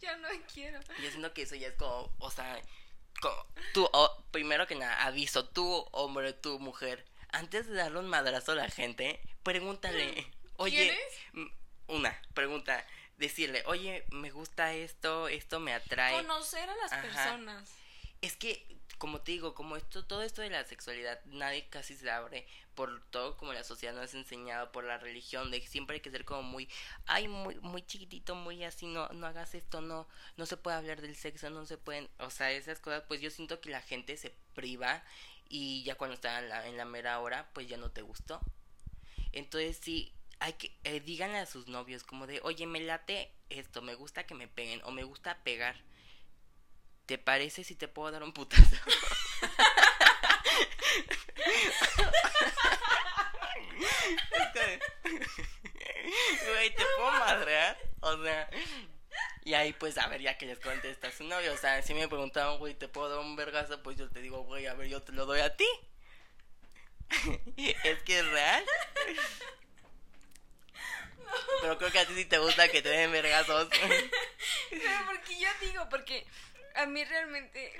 Ya 0.00 0.16
no 0.16 0.28
quiero. 0.52 0.80
yo 1.02 1.10
siento 1.10 1.32
que 1.32 1.42
eso 1.42 1.54
ya 1.54 1.68
es 1.68 1.74
como, 1.74 2.12
o 2.18 2.30
sea, 2.30 2.60
como, 3.20 3.46
tú, 3.72 3.88
primero 4.30 4.66
que 4.66 4.74
nada, 4.74 5.04
aviso, 5.04 5.48
tú, 5.48 5.86
hombre, 5.92 6.32
tú, 6.32 6.58
mujer, 6.58 7.04
antes 7.30 7.66
de 7.66 7.74
darle 7.74 7.98
un 7.98 8.08
madrazo 8.08 8.52
a 8.52 8.56
la 8.56 8.68
gente, 8.70 9.20
pregúntale, 9.42 10.26
oye, 10.56 10.96
una, 11.86 12.20
pregunta, 12.34 12.84
decirle, 13.16 13.62
oye, 13.66 14.04
me 14.10 14.30
gusta 14.30 14.74
esto, 14.74 15.28
esto 15.28 15.60
me 15.60 15.72
atrae. 15.74 16.14
Conocer 16.14 16.68
a 16.68 16.76
las 16.76 16.92
Ajá. 16.92 17.02
personas. 17.02 17.70
Es 18.20 18.36
que, 18.36 18.77
como 18.98 19.20
te 19.20 19.32
digo, 19.32 19.54
como 19.54 19.76
esto, 19.76 20.04
todo 20.04 20.22
esto 20.22 20.42
de 20.42 20.50
la 20.50 20.64
sexualidad, 20.64 21.20
nadie 21.26 21.68
casi 21.68 21.96
se 21.96 22.10
abre 22.10 22.46
por 22.74 23.02
todo 23.10 23.36
como 23.36 23.52
la 23.52 23.64
sociedad 23.64 23.94
nos 23.94 24.14
ha 24.14 24.18
enseñado, 24.18 24.70
por 24.72 24.84
la 24.84 24.98
religión, 24.98 25.50
de 25.50 25.60
que 25.60 25.66
siempre 25.66 25.94
hay 25.94 26.00
que 26.00 26.10
ser 26.10 26.24
como 26.24 26.42
muy, 26.42 26.68
ay, 27.06 27.28
muy, 27.28 27.56
muy 27.60 27.82
chiquitito, 27.82 28.34
muy 28.34 28.62
así, 28.64 28.86
no, 28.86 29.08
no 29.08 29.26
hagas 29.26 29.54
esto, 29.54 29.80
no, 29.80 30.08
no 30.36 30.46
se 30.46 30.56
puede 30.56 30.76
hablar 30.76 31.00
del 31.00 31.16
sexo, 31.16 31.50
no 31.50 31.64
se 31.66 31.78
pueden, 31.78 32.08
o 32.18 32.30
sea, 32.30 32.52
esas 32.52 32.80
cosas, 32.80 33.04
pues 33.08 33.20
yo 33.20 33.30
siento 33.30 33.60
que 33.60 33.70
la 33.70 33.82
gente 33.82 34.16
se 34.16 34.34
priva 34.54 35.04
y 35.48 35.82
ya 35.84 35.96
cuando 35.96 36.14
está 36.14 36.38
en 36.40 36.48
la, 36.48 36.66
en 36.66 36.76
la 36.76 36.84
mera 36.84 37.20
hora, 37.20 37.50
pues 37.52 37.68
ya 37.68 37.76
no 37.76 37.90
te 37.90 38.02
gustó. 38.02 38.40
Entonces 39.32 39.78
sí, 39.82 40.12
hay 40.40 40.54
que, 40.54 40.72
eh, 40.84 41.00
díganle 41.00 41.38
a 41.38 41.46
sus 41.46 41.68
novios 41.68 42.04
como 42.04 42.26
de, 42.26 42.40
oye, 42.42 42.66
me 42.66 42.80
late 42.80 43.32
esto, 43.50 43.82
me 43.82 43.94
gusta 43.94 44.26
que 44.26 44.34
me 44.34 44.48
peguen 44.48 44.80
o 44.84 44.90
me 44.90 45.04
gusta 45.04 45.42
pegar. 45.42 45.76
¿Te 47.08 47.16
parece 47.16 47.64
si 47.64 47.74
te 47.74 47.88
puedo 47.88 48.12
dar 48.12 48.22
un 48.22 48.34
putazo? 48.34 48.76
Güey, 56.46 56.74
¿te 56.74 56.84
puedo 56.98 57.10
madrear? 57.12 57.78
O 58.00 58.22
sea... 58.22 58.50
Y 59.42 59.54
ahí 59.54 59.72
pues 59.72 59.96
a 59.96 60.06
ver 60.08 60.20
ya 60.20 60.36
que 60.36 60.44
les 60.44 60.58
contesta 60.58 61.10
su 61.10 61.24
novio. 61.24 61.54
O 61.54 61.56
sea, 61.56 61.80
si 61.80 61.94
me 61.94 62.08
preguntaban, 62.08 62.58
güey, 62.58 62.74
¿te 62.74 62.88
puedo 62.88 63.08
dar 63.08 63.20
un 63.20 63.36
vergazo? 63.36 63.82
Pues 63.82 63.96
yo 63.96 64.10
te 64.10 64.20
digo, 64.20 64.42
güey, 64.42 64.66
a 64.66 64.74
ver, 64.74 64.88
yo 64.88 65.02
te 65.02 65.12
lo 65.12 65.24
doy 65.24 65.40
a 65.40 65.56
ti. 65.56 65.66
es 67.56 68.02
que 68.02 68.18
es 68.18 68.26
real. 68.26 68.64
Pero 71.62 71.78
creo 71.78 71.90
que 71.90 71.98
a 72.00 72.06
ti 72.06 72.14
sí 72.14 72.24
te 72.26 72.38
gusta 72.38 72.68
que 72.68 72.82
te 72.82 72.90
den 72.90 73.12
vergazos. 73.12 73.68
Pero 74.70 75.06
porque 75.06 75.38
yo 75.38 75.48
digo, 75.62 75.88
porque 75.88 76.26
a 76.78 76.86
mí 76.86 77.04
realmente 77.04 77.72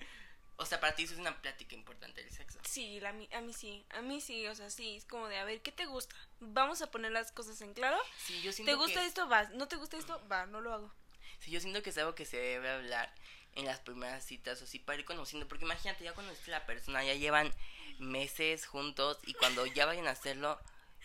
o 0.60 0.66
sea, 0.66 0.80
para 0.80 0.92
ti 0.96 1.04
eso 1.04 1.14
es 1.14 1.20
una 1.20 1.40
plática 1.40 1.76
importante 1.76 2.20
del 2.20 2.32
sexo. 2.32 2.58
sí, 2.64 2.98
la, 2.98 3.10
a 3.10 3.12
mí 3.12 3.52
sí, 3.52 3.86
a 3.90 4.02
mí 4.02 4.20
sí, 4.20 4.44
o 4.48 4.54
sea, 4.56 4.70
sí, 4.70 4.96
es 4.96 5.04
como 5.04 5.28
de, 5.28 5.38
a 5.38 5.44
ver, 5.44 5.62
¿qué 5.62 5.70
te 5.70 5.86
gusta? 5.86 6.16
Vamos 6.40 6.82
a 6.82 6.90
poner 6.90 7.12
las 7.12 7.30
cosas 7.30 7.60
en 7.60 7.74
claro. 7.74 7.96
Sí, 8.26 8.42
yo 8.42 8.52
siento 8.52 8.72
¿Te 8.72 8.76
gusta 8.76 9.00
que... 9.00 9.06
esto? 9.06 9.28
Va. 9.28 9.44
¿No 9.50 9.68
te 9.68 9.76
gusta 9.76 9.96
esto? 9.96 10.20
Va, 10.28 10.46
no 10.46 10.60
lo 10.60 10.74
hago. 10.74 10.92
Sí, 11.38 11.52
yo 11.52 11.60
siento 11.60 11.80
que 11.80 11.90
es 11.90 11.98
algo 11.98 12.16
que 12.16 12.24
se 12.24 12.38
debe 12.38 12.70
hablar 12.70 13.14
en 13.54 13.66
las 13.66 13.78
primeras 13.78 14.24
citas 14.24 14.60
o 14.60 14.64
así 14.64 14.80
para 14.80 14.98
ir 14.98 15.04
conociendo. 15.04 15.46
Porque 15.46 15.64
imagínate, 15.64 16.02
ya 16.02 16.12
conociste 16.12 16.52
a 16.52 16.58
la 16.58 16.66
persona, 16.66 17.04
ya 17.04 17.14
llevan 17.14 17.52
meses 18.00 18.66
juntos 18.66 19.18
y 19.26 19.34
cuando 19.34 19.64
ya 19.64 19.86
vayan 19.86 20.08
a 20.08 20.10
hacerlo, 20.10 20.58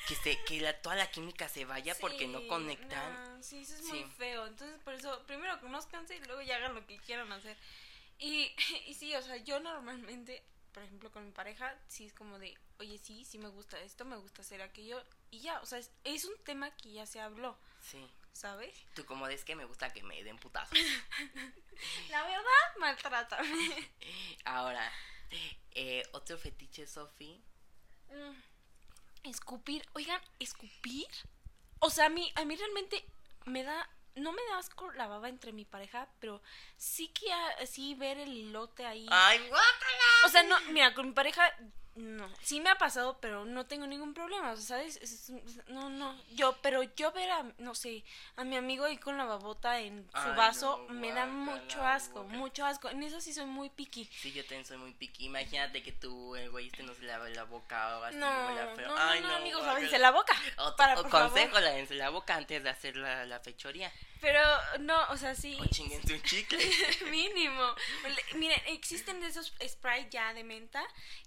que 0.07 0.15
se 0.15 0.43
que 0.45 0.61
la, 0.61 0.81
toda 0.81 0.95
la 0.95 1.11
química 1.11 1.47
se 1.47 1.65
vaya 1.65 1.93
porque 2.01 2.27
no 2.27 2.47
conectan. 2.47 3.43
sí, 3.43 3.61
eso 3.61 3.75
es 3.75 3.83
muy 3.83 4.03
feo. 4.17 4.47
Entonces, 4.47 4.79
por 4.83 4.95
eso, 4.95 5.21
primero 5.27 5.59
conozcanse 5.61 6.15
y 6.15 6.19
luego 6.21 6.41
ya 6.41 6.55
hagan 6.55 6.73
lo 6.73 6.87
que 6.87 6.97
quieran 6.97 7.31
hacer. 7.31 7.55
Y, 8.23 8.51
y 8.87 8.93
sí, 8.93 9.13
o 9.15 9.21
sea, 9.21 9.35
yo 9.37 9.59
normalmente, 9.59 10.41
por 10.71 10.83
ejemplo, 10.83 11.11
con 11.11 11.25
mi 11.25 11.31
pareja, 11.31 11.77
sí 11.87 12.05
es 12.05 12.13
como 12.13 12.39
de, 12.39 12.57
oye, 12.79 12.97
sí, 12.97 13.25
sí 13.25 13.37
me 13.37 13.49
gusta 13.49 13.77
esto, 13.81 14.05
me 14.05 14.15
gusta 14.17 14.41
hacer 14.41 14.61
aquello. 14.61 15.03
Y 15.29 15.41
ya, 15.41 15.59
o 15.61 15.65
sea, 15.65 15.77
es, 15.79 15.91
es 16.05 16.23
un 16.25 16.37
tema 16.43 16.71
que 16.77 16.93
ya 16.93 17.05
se 17.05 17.19
habló, 17.19 17.57
Sí. 17.81 18.07
¿sabes? 18.31 18.73
Tú 18.95 19.05
como 19.05 19.27
es 19.27 19.43
que 19.43 19.55
me 19.55 19.65
gusta 19.65 19.91
que 19.91 20.03
me 20.03 20.23
den 20.23 20.37
putazos. 20.37 20.77
La 22.09 22.23
verdad, 22.23 22.77
maltrátame. 22.79 23.91
Ahora, 24.45 24.89
eh, 25.71 26.03
otro 26.13 26.37
fetiche, 26.37 26.87
Sofi. 26.87 27.41
Mm, 28.09 29.29
Escupir, 29.29 29.85
oigan, 29.93 30.21
escupir. 30.39 31.07
O 31.79 31.89
sea, 31.89 32.05
a 32.05 32.09
mí, 32.09 32.31
a 32.35 32.45
mí 32.45 32.55
realmente 32.55 33.05
me 33.45 33.63
da, 33.63 33.89
no 34.15 34.31
me 34.31 34.41
da 34.49 34.57
asco 34.57 34.91
la 34.91 35.07
baba 35.07 35.29
entre 35.29 35.51
mi 35.51 35.65
pareja, 35.65 36.07
pero 36.19 36.41
sí 36.77 37.07
que 37.09 37.31
así 37.61 37.95
ver 37.95 38.17
el 38.17 38.29
hilote 38.29 38.85
ahí. 38.85 39.07
¡Ay, 39.09 39.39
guácala! 39.39 40.25
O 40.25 40.29
sea, 40.29 40.43
no, 40.43 40.59
mira, 40.71 40.93
con 40.93 41.07
mi 41.07 41.13
pareja 41.13 41.53
No, 41.95 42.27
sí 42.41 42.59
me 42.59 42.71
ha 42.71 42.75
pasado, 42.75 43.19
pero 43.21 43.45
no 43.45 43.67
tengo 43.67 43.85
ningún 43.85 44.15
problema, 44.15 44.55
¿sabes? 44.57 44.99
no, 45.67 45.91
no, 45.91 46.19
yo, 46.31 46.57
pero 46.63 46.81
yo 46.95 47.11
ver 47.11 47.29
a, 47.29 47.45
no 47.59 47.75
sé, 47.75 48.03
a 48.35 48.43
mi 48.43 48.55
amigo 48.55 48.85
ahí 48.85 48.97
con 48.97 49.15
la 49.15 49.25
babota 49.25 49.79
en 49.79 50.09
su 50.11 50.29
vaso 50.35 50.87
me 50.89 51.11
da 51.11 51.27
mucho 51.27 51.85
asco, 51.85 52.23
mucho 52.23 52.65
asco. 52.65 52.89
En 52.89 53.03
eso 53.03 53.21
sí 53.21 53.31
soy 53.31 53.45
muy 53.45 53.69
piqui. 53.69 54.05
Sí, 54.05 54.31
yo 54.31 54.43
también 54.43 54.65
soy 54.65 54.77
muy 54.77 54.93
piqui. 54.93 55.25
Imagínate 55.25 55.83
que 55.83 55.91
tú, 55.91 56.35
el 56.35 56.49
güey, 56.49 56.67
este 56.67 56.81
no 56.81 56.95
se 56.95 57.03
lave 57.03 57.33
la 57.35 57.43
boca 57.43 57.99
o 57.99 58.03
así, 58.03 58.17
no, 58.17 58.27
feo. 58.75 58.87
No, 58.87 58.97
Ay, 58.97 59.21
no, 59.21 59.27
no, 59.27 59.35
amigos, 59.35 59.63
lávense 59.63 59.99
la 59.99 60.09
boca. 60.09 60.33
O, 60.57 60.75
para, 60.75 60.99
o 60.99 61.07
consejo, 61.07 61.59
lávense 61.59 61.93
la 61.93 62.09
boca 62.09 62.35
antes 62.35 62.63
de 62.63 62.69
hacer 62.71 62.95
la, 62.95 63.25
la 63.25 63.39
fechoría. 63.39 63.91
Pero 64.19 64.39
no, 64.79 64.99
o 65.09 65.17
sea, 65.17 65.35
sí. 65.35 65.57
O 65.59 65.65
chinguense 65.65 66.13
un 66.13 66.21
chicle. 66.23 66.57
Mínimo. 67.11 67.75
Miren, 68.35 68.61
existen 68.67 69.19
de 69.19 69.27
esos 69.27 69.53
spray 69.67 70.07
ya 70.09 70.33
de 70.33 70.43
menta 70.43 70.83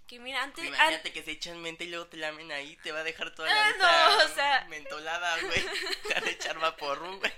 que 0.07 0.19
mira, 0.19 0.41
Imagínate 0.65 1.11
que 1.11 1.23
se 1.23 1.31
echan 1.31 1.61
menta 1.61 1.83
y 1.83 1.89
luego 1.89 2.07
te 2.07 2.17
lamen 2.17 2.51
ahí, 2.51 2.75
te 2.77 2.91
va 2.91 2.99
a 2.99 3.03
dejar 3.03 3.33
toda 3.33 3.49
la 3.49 3.67
ah, 3.67 3.71
no, 3.77 4.25
o 4.25 4.35
sea... 4.35 4.65
mentolada, 4.69 5.39
güey. 5.41 5.65
Te 6.07 6.13
van 6.13 6.23
a 6.23 6.29
echar 6.29 6.59
vaporru, 6.59 7.19
güey. 7.19 7.33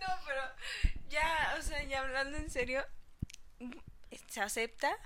No, 0.00 0.08
pero 0.26 0.42
ya, 1.08 1.56
o 1.58 1.62
sea, 1.62 1.82
ya 1.84 2.00
hablando 2.00 2.38
en 2.38 2.50
serio, 2.50 2.84
¿se 4.28 4.40
acepta? 4.40 4.96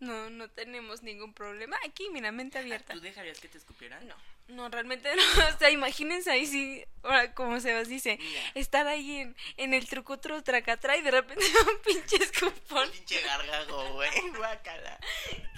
No, 0.00 0.30
no 0.30 0.48
tenemos 0.50 1.02
ningún 1.02 1.34
problema. 1.34 1.76
Aquí, 1.84 2.08
mira, 2.10 2.30
mente 2.30 2.58
abierta. 2.58 2.92
¿Tú 2.92 3.00
dejarías 3.00 3.40
que 3.40 3.48
te 3.48 3.58
escupieran? 3.58 4.06
No. 4.06 4.16
No, 4.48 4.68
realmente 4.68 5.14
no. 5.16 5.22
O 5.54 5.58
sea, 5.58 5.70
imagínense 5.70 6.30
ahí 6.30 6.46
sí, 6.46 6.84
ahora 7.02 7.34
como 7.34 7.60
se 7.60 7.74
os 7.76 7.88
dice, 7.88 8.18
estar 8.54 8.86
ahí 8.86 9.20
en, 9.20 9.36
en 9.56 9.74
el 9.74 9.86
trucutru 9.86 10.42
tracatra 10.42 10.96
y 10.96 11.02
de 11.02 11.10
repente 11.10 11.44
un 11.66 11.82
pinche 11.82 12.16
escupón. 12.16 12.90
Pinche 12.90 13.20
gargajo, 13.20 13.92
güey. 13.92 14.10
Guácala. 14.36 14.98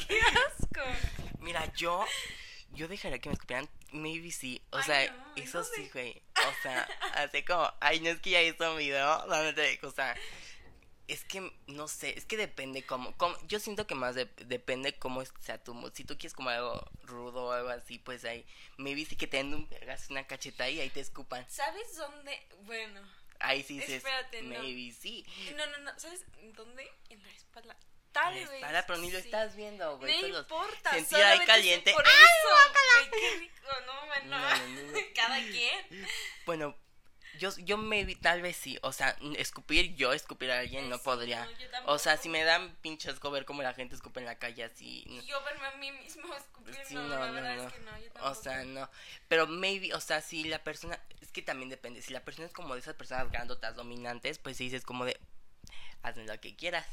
Qué 0.07 0.21
asco. 0.21 0.83
Mira, 1.39 1.73
yo, 1.75 2.05
yo 2.73 2.89
dejaría 2.89 3.19
que 3.21 3.29
me 3.29 3.35
escupieran, 3.35 3.69
maybe 3.93 4.31
sí. 4.33 4.61
O 4.71 4.83
sea, 4.83 5.05
eso 5.37 5.63
sí, 5.65 5.89
güey. 5.93 6.21
O 6.37 6.63
sea, 6.63 6.89
así 7.15 7.43
como, 7.45 7.73
ay, 7.81 8.01
no 8.01 8.11
es 8.11 8.21
que 8.21 8.31
ya 8.31 8.43
hizo 8.43 8.73
un 8.73 8.79
video, 8.79 9.25
o 9.25 9.91
sea, 9.91 10.17
es 11.11 11.25
que 11.25 11.53
no 11.67 11.89
sé, 11.89 12.17
es 12.17 12.25
que 12.25 12.37
depende 12.37 12.85
cómo, 12.87 13.13
yo 13.49 13.59
siento 13.59 13.87
que 13.87 13.97
más 13.97 14.15
depende 14.15 14.97
cómo 14.97 15.25
sea 15.41 15.63
tu 15.63 15.75
mood. 15.75 15.93
Si 15.93 16.05
tú 16.05 16.17
quieres 16.17 16.35
como 16.35 16.51
algo 16.51 16.89
rudo 17.03 17.47
o 17.47 17.53
algo 17.53 17.69
así, 17.69 17.99
pues 17.99 18.25
ahí, 18.25 18.47
maybe 18.77 19.05
sí 19.05 19.17
que 19.17 19.27
te 19.27 19.39
den 19.39 19.55
un 19.55 19.69
una 20.11 20.27
cacheta 20.27 20.69
y 20.71 20.81
ahí 20.81 20.89
te 20.91 21.01
escupan. 21.01 21.45
¿Sabes 21.51 21.97
dónde? 21.97 22.47
Bueno. 22.63 23.01
Ahí 23.41 23.63
sí 23.65 23.81
Espérate, 23.81 24.43
maybe 24.43 24.93
sí. 24.93 25.27
No, 25.57 25.67
no, 25.67 25.79
no, 25.79 25.99
¿sabes 25.99 26.25
dónde? 26.55 26.89
En 27.09 27.23
la 27.23 27.31
espalda. 27.31 27.77
Tal 28.13 28.35
vez. 28.35 28.51
Espalda, 28.51 28.85
pero 28.87 28.99
ni 29.01 29.11
lo 29.11 29.19
estás 29.19 29.57
viendo, 29.57 29.99
güey. 29.99 30.31
No 30.31 30.39
importa. 30.39 30.91
Sentir 30.91 31.19
ahí 31.19 31.41
caliente. 31.41 31.93
Por 31.93 32.07
¡Ay, 32.07 32.13
eso, 32.13 33.11
qué 33.11 33.39
rico, 33.41 33.69
no, 33.87 34.07
bueno. 34.07 34.39
no, 34.39 34.99
Cada 35.15 35.39
quien. 35.43 36.07
Bueno, 36.47 36.77
yo, 37.41 37.57
yo 37.57 37.79
maybe, 37.79 38.15
tal 38.15 38.43
vez 38.43 38.55
sí, 38.55 38.79
o 38.83 38.93
sea, 38.93 39.17
escupir, 39.39 39.97
yo 39.97 40.13
escupir 40.13 40.51
a 40.51 40.59
alguien 40.59 40.91
no 40.91 40.99
podría. 40.99 41.49
o 41.87 41.99
sea, 41.99 42.19
si 42.19 42.29
me 42.29 42.45
dan 42.45 42.77
pinches 42.83 43.15
asco 43.15 43.31
ver 43.31 43.47
cómo 43.47 43.63
la 43.63 43.73
gente 43.73 43.95
escupe 43.95 44.21
en 44.21 44.27
la 44.27 44.39
calle 44.39 44.63
así. 44.63 45.05
Yo 45.27 45.43
verme 45.43 45.67
a 45.67 45.71
mí 45.77 45.91
mismo 45.91 46.35
escupir, 46.35 46.77
no, 46.91 47.09
la 47.09 47.31
verdad 47.31 47.65
es 47.65 47.73
que 47.73 47.79
no, 47.81 47.99
yo 47.99 48.11
O 48.25 48.35
sea, 48.35 48.63
no. 48.65 48.91
Pero 49.27 49.47
maybe, 49.47 49.95
o 49.95 50.01
sea, 50.01 50.21
si 50.21 50.45
la 50.45 50.63
persona, 50.63 51.01
es 51.23 51.33
que 51.33 51.41
también 51.41 51.71
depende, 51.71 52.03
si 52.03 52.13
la 52.13 52.23
persona 52.23 52.47
es 52.47 52.53
como 52.53 52.75
de 52.75 52.81
esas 52.81 52.95
personas 52.95 53.31
grandotas 53.31 53.75
dominantes, 53.75 54.39
pues 54.39 54.59
si 54.59 54.65
dices 54.65 54.85
como 54.85 55.07
de, 55.07 55.19
hazme 56.03 56.27
lo 56.27 56.39
que 56.41 56.55
quieras. 56.55 56.87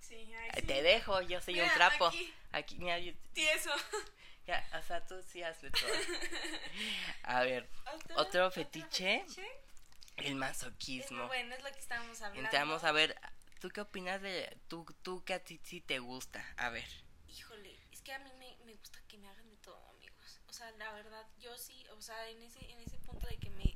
Sí, 0.00 0.30
Te 0.66 0.82
dejo, 0.82 1.22
yo 1.22 1.40
soy 1.40 1.60
un 1.60 1.70
trapo. 1.70 2.08
Aquí, 2.08 2.34
aquí 2.52 2.78
mira, 2.78 2.98
yo... 2.98 3.12
Tieso. 3.32 3.70
Ya, 4.46 4.62
o 4.78 4.82
sea, 4.82 5.00
tú 5.06 5.14
sí 5.22 5.42
haces 5.42 5.72
todo. 5.72 5.90
A 7.22 7.44
ver, 7.44 7.66
¿otro, 8.14 8.50
fetiche? 8.50 9.24
El 10.16 10.36
masoquismo. 10.36 11.26
Bueno, 11.26 11.54
es 11.54 11.62
lo 11.62 11.70
que 11.72 11.78
estábamos 11.78 12.20
hablando. 12.22 12.46
Entramos 12.46 12.84
a 12.84 12.92
ver, 12.92 13.18
¿tú 13.60 13.68
qué 13.70 13.80
opinas 13.80 14.20
de 14.22 14.56
tú, 14.68 14.86
tú 15.02 15.24
que 15.24 15.34
a 15.34 15.42
ti 15.42 15.60
sí 15.64 15.80
te 15.80 15.98
gusta? 15.98 16.44
A 16.56 16.68
ver. 16.70 16.86
Híjole, 17.28 17.76
es 17.90 18.00
que 18.02 18.12
a 18.12 18.18
mí 18.20 18.30
me, 18.38 18.56
me 18.64 18.74
gusta 18.74 19.00
que 19.08 19.18
me 19.18 19.28
hagan 19.28 19.48
de 19.48 19.56
todo, 19.56 19.88
amigos. 19.90 20.40
O 20.48 20.52
sea, 20.52 20.70
la 20.72 20.92
verdad, 20.92 21.26
yo 21.40 21.56
sí, 21.58 21.84
o 21.90 22.00
sea, 22.00 22.28
en 22.28 22.42
ese, 22.42 22.70
en 22.70 22.80
ese 22.80 22.98
punto 22.98 23.26
de 23.26 23.36
que 23.38 23.50
me... 23.50 23.74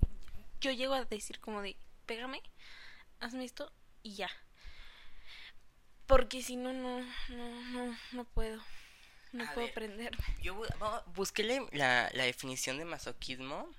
Yo 0.60 0.70
llego 0.72 0.94
a 0.94 1.04
decir 1.04 1.40
como 1.40 1.62
de, 1.62 1.76
pégame, 2.06 2.42
hazme 3.20 3.44
esto 3.44 3.72
y 4.02 4.14
ya. 4.14 4.30
Porque 6.06 6.42
si 6.42 6.56
no, 6.56 6.72
no, 6.72 7.00
no, 7.28 7.62
no, 7.70 7.98
no 8.12 8.24
puedo. 8.24 8.62
No 9.32 9.44
puedo 9.52 9.68
aprenderme. 9.68 10.24
Yo 10.40 10.58
busqué 11.14 11.42
la, 11.72 12.10
la 12.12 12.24
definición 12.24 12.78
de 12.78 12.86
masoquismo 12.86 13.70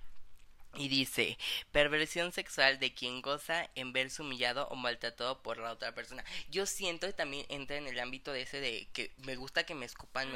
y 0.76 0.88
dice, 0.88 1.38
perversión 1.72 2.32
sexual 2.32 2.80
de 2.80 2.94
quien 2.94 3.22
goza 3.22 3.70
en 3.76 3.92
verse 3.92 4.22
humillado 4.22 4.68
o 4.70 4.76
maltratado 4.76 5.42
por 5.42 5.58
la 5.58 5.72
otra 5.72 5.94
persona. 5.94 6.24
Yo 6.50 6.66
siento 6.66 7.08
que 7.08 7.14
también 7.14 7.46
entra 7.50 7.78
en 7.78 7.88
el 7.88 8.00
ámbito 8.00 8.32
de 8.32 8.44
ese 8.44 8.62
de 8.62 8.88
que 8.94 9.12
me 9.18 9.36
gusta 9.36 9.66
que 9.66 9.76
me 9.76 9.86
escupan, 9.86 10.30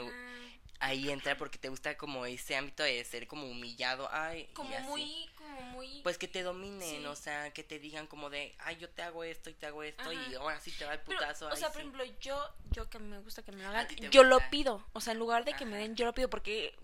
ahí 0.79 1.09
entra 1.09 1.37
porque 1.37 1.57
te 1.57 1.69
gusta 1.69 1.95
como 1.97 2.25
ese 2.25 2.57
ámbito 2.57 2.83
de 2.83 3.03
ser 3.05 3.27
como 3.27 3.47
humillado, 3.47 4.09
ay, 4.11 4.49
como 4.53 4.77
muy, 4.81 5.29
como 5.37 5.61
muy, 5.61 6.01
pues 6.01 6.17
que 6.17 6.27
te 6.27 6.43
dominen, 6.43 7.05
o 7.05 7.15
sea, 7.15 7.53
que 7.53 7.63
te 7.63 7.79
digan 7.79 8.07
como 8.07 8.29
de, 8.29 8.53
ay, 8.59 8.77
yo 8.77 8.89
te 8.89 9.01
hago 9.01 9.23
esto 9.23 9.49
y 9.49 9.53
te 9.53 9.67
hago 9.67 9.83
esto 9.83 10.11
y 10.11 10.33
ahora 10.35 10.59
sí 10.59 10.71
te 10.71 10.83
va 10.83 10.93
el 10.93 10.99
putazo. 10.99 11.47
o 11.47 11.55
sea, 11.55 11.71
por 11.71 11.79
ejemplo, 11.79 12.03
yo, 12.19 12.37
yo 12.71 12.89
que 12.89 12.99
me 12.99 13.19
gusta 13.19 13.43
que 13.43 13.51
me 13.51 13.63
lo 13.63 13.69
hagan, 13.69 13.87
yo 14.11 14.23
lo 14.23 14.39
pido, 14.49 14.85
o 14.93 14.99
sea, 14.99 15.13
en 15.13 15.19
lugar 15.19 15.45
de 15.45 15.53
que 15.53 15.65
me 15.65 15.77
den, 15.77 15.95
yo 15.95 16.05
lo 16.05 16.13
pido 16.13 16.29
porque 16.29 16.75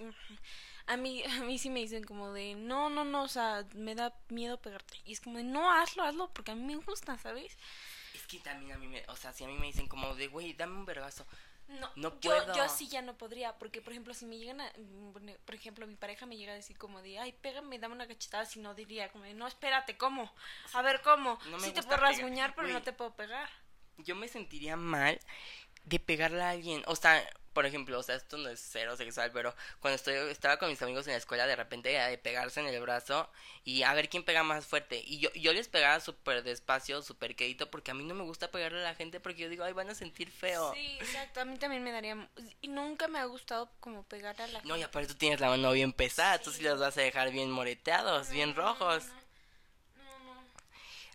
a 0.89 0.97
mí, 0.97 1.23
a 1.39 1.43
mí 1.43 1.57
sí 1.57 1.69
me 1.69 1.79
dicen 1.79 2.03
como 2.03 2.33
de, 2.33 2.55
no, 2.55 2.89
no, 2.89 3.05
no, 3.05 3.23
o 3.23 3.27
sea, 3.27 3.65
me 3.75 3.95
da 3.95 4.13
miedo 4.29 4.59
pegarte. 4.59 4.97
Y 5.05 5.13
es 5.13 5.21
como 5.21 5.37
de, 5.37 5.43
no, 5.43 5.71
hazlo, 5.71 6.03
hazlo, 6.03 6.29
porque 6.33 6.51
a 6.51 6.55
mí 6.55 6.63
me 6.63 6.75
gusta, 6.83 7.17
¿sabes? 7.17 7.57
Es 8.13 8.25
que 8.27 8.39
también 8.39 8.73
a 8.73 8.77
mí 8.77 8.87
me, 8.87 9.03
o 9.07 9.15
sea, 9.15 9.31
si 9.31 9.43
a 9.43 9.47
mí 9.47 9.57
me 9.57 9.67
dicen 9.67 9.87
como 9.87 10.15
de, 10.15 10.27
güey, 10.27 10.53
dame 10.53 10.75
un 10.75 10.85
vergazo. 10.85 11.25
No, 11.67 11.87
no 11.95 12.19
puedo. 12.19 12.47
Yo, 12.47 12.55
yo 12.55 12.67
sí 12.69 12.87
ya 12.87 13.03
no 13.03 13.15
podría, 13.15 13.55
porque 13.59 13.79
por 13.79 13.93
ejemplo, 13.93 14.15
si 14.15 14.25
me 14.25 14.39
llegan 14.39 14.59
a, 14.59 14.73
por 15.45 15.53
ejemplo, 15.53 15.85
mi 15.85 15.95
pareja 15.95 16.25
me 16.25 16.35
llega 16.35 16.51
a 16.51 16.55
decir 16.55 16.79
como 16.79 17.03
de, 17.03 17.19
ay, 17.19 17.31
pégame, 17.31 17.77
dame 17.77 17.93
una 17.93 18.07
cachetada, 18.07 18.45
si 18.45 18.59
no 18.59 18.73
diría 18.73 19.11
como 19.11 19.25
de, 19.25 19.35
no, 19.35 19.45
espérate, 19.45 19.95
¿cómo? 19.95 20.33
A 20.73 20.81
ver, 20.81 21.01
¿cómo? 21.03 21.37
No 21.51 21.59
sí 21.59 21.71
te 21.71 21.83
puedo 21.83 21.97
rasguñar, 21.97 22.55
pero 22.55 22.69
no 22.69 22.81
te 22.81 22.91
puedo 22.91 23.13
pegar. 23.15 23.47
Yo 23.97 24.15
me 24.15 24.27
sentiría 24.27 24.77
mal 24.77 25.19
de 25.83 25.99
pegarle 25.99 26.41
a 26.41 26.49
alguien, 26.49 26.81
o 26.87 26.95
sea, 26.95 27.23
por 27.53 27.65
ejemplo, 27.65 27.99
o 27.99 28.03
sea, 28.03 28.15
esto 28.15 28.37
no 28.37 28.49
es 28.49 28.59
cero 28.59 28.95
sexual, 28.97 29.31
pero 29.31 29.53
cuando 29.79 29.95
estoy, 29.95 30.15
estaba 30.29 30.57
con 30.57 30.69
mis 30.69 30.81
amigos 30.81 31.07
en 31.07 31.13
la 31.13 31.17
escuela, 31.17 31.47
de 31.47 31.55
repente 31.55 31.93
era 31.93 32.07
de 32.07 32.17
pegarse 32.17 32.59
en 32.59 32.67
el 32.67 32.79
brazo 32.81 33.29
y 33.63 33.83
a 33.83 33.93
ver 33.93 34.09
quién 34.09 34.23
pega 34.23 34.43
más 34.43 34.65
fuerte. 34.65 35.01
Y 35.05 35.19
yo, 35.19 35.31
yo 35.33 35.53
les 35.53 35.67
pegaba 35.67 35.99
súper 35.99 36.43
despacio, 36.43 37.01
súper 37.01 37.35
quedito, 37.35 37.69
porque 37.69 37.91
a 37.91 37.93
mí 37.93 38.03
no 38.03 38.15
me 38.15 38.23
gusta 38.23 38.51
pegarle 38.51 38.79
a 38.79 38.83
la 38.83 38.95
gente 38.95 39.19
porque 39.19 39.43
yo 39.43 39.49
digo, 39.49 39.63
ay, 39.63 39.73
van 39.73 39.89
a 39.89 39.95
sentir 39.95 40.31
feo. 40.31 40.73
Sí, 40.73 40.97
exacto, 40.99 41.41
a 41.41 41.45
mí 41.45 41.57
también 41.57 41.83
me 41.83 41.91
daría... 41.91 42.29
Y 42.61 42.67
nunca 42.67 43.07
me 43.07 43.19
ha 43.19 43.25
gustado 43.25 43.69
como 43.79 44.03
pegar 44.03 44.39
a 44.41 44.47
la 44.47 44.59
gente. 44.59 44.67
No, 44.67 44.77
y 44.77 44.83
aparte 44.83 45.07
tú 45.09 45.15
tienes 45.15 45.39
la 45.39 45.49
mano 45.49 45.71
bien 45.71 45.93
pesada, 45.93 46.39
tú 46.39 46.51
sí 46.51 46.63
los 46.63 46.79
vas 46.79 46.97
a 46.97 47.01
dejar 47.01 47.31
bien 47.31 47.51
moreteados, 47.51 48.29
bien 48.29 48.55
rojos. 48.55 49.05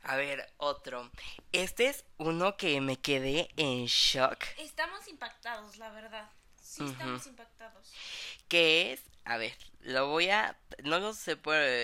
A 0.06 0.16
ver, 0.16 0.52
otro. 0.58 1.10
Este 1.52 1.86
es 1.86 2.04
uno 2.18 2.58
que 2.58 2.78
me 2.82 2.98
quedé 2.98 3.48
en 3.56 3.86
shock. 3.86 4.44
Estamos 4.58 5.08
impactados, 5.08 5.78
la 5.78 5.90
verdad. 5.92 6.30
Sí, 6.60 6.84
estamos 6.84 7.26
impactados. 7.26 7.90
¿Qué 8.48 8.92
es? 8.92 9.02
A 9.24 9.38
ver, 9.38 9.56
lo 9.80 10.08
voy 10.08 10.28
a. 10.28 10.58
No 10.82 10.98
lo 10.98 11.14
sé, 11.14 11.38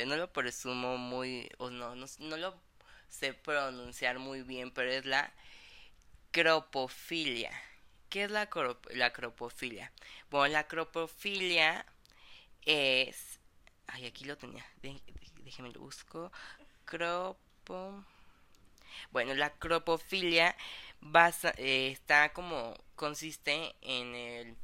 no 0.07 0.17
lo 0.17 0.33
presumo 0.35 0.99
muy. 0.99 1.51
O 1.57 1.71
no, 1.71 1.95
no, 1.95 2.37
lo 2.37 2.61
sé 3.09 3.33
pronunciar 3.33 4.19
muy 4.19 4.43
bien, 4.43 4.71
pero 4.71 4.91
es 4.91 5.07
la 5.07 5.33
cropofilia. 6.31 7.53
¿Qué 8.11 8.25
es 8.25 8.31
la, 8.31 8.51
la 8.91 9.13
cropofilia? 9.15 9.93
Bueno, 10.31 10.53
la 10.53 10.69
cropofilia 10.69 11.87
es. 12.67 13.41
Ay, 13.87 14.05
aquí 14.05 14.27
lo 14.27 14.37
tenía. 14.37 14.67
déjeme 15.43 15.71
lo 15.71 15.81
busco. 15.81 16.31
Cropofilia 16.85 17.51
bueno, 19.11 19.35
la 19.35 19.51
cropofilia 19.51 20.57
eh, 21.57 21.91
está 21.93 22.33
como 22.33 22.75
consiste 22.95 23.75
en 23.81 24.15
el 24.15 24.57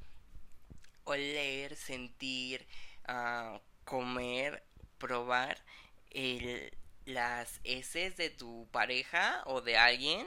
oler, 1.04 1.76
sentir, 1.76 2.66
uh, 3.08 3.58
comer, 3.84 4.62
probar 4.98 5.58
las 7.06 7.60
heces 7.64 8.16
de 8.16 8.30
tu 8.30 8.68
pareja 8.72 9.42
o 9.46 9.60
de 9.60 9.76
alguien, 9.76 10.26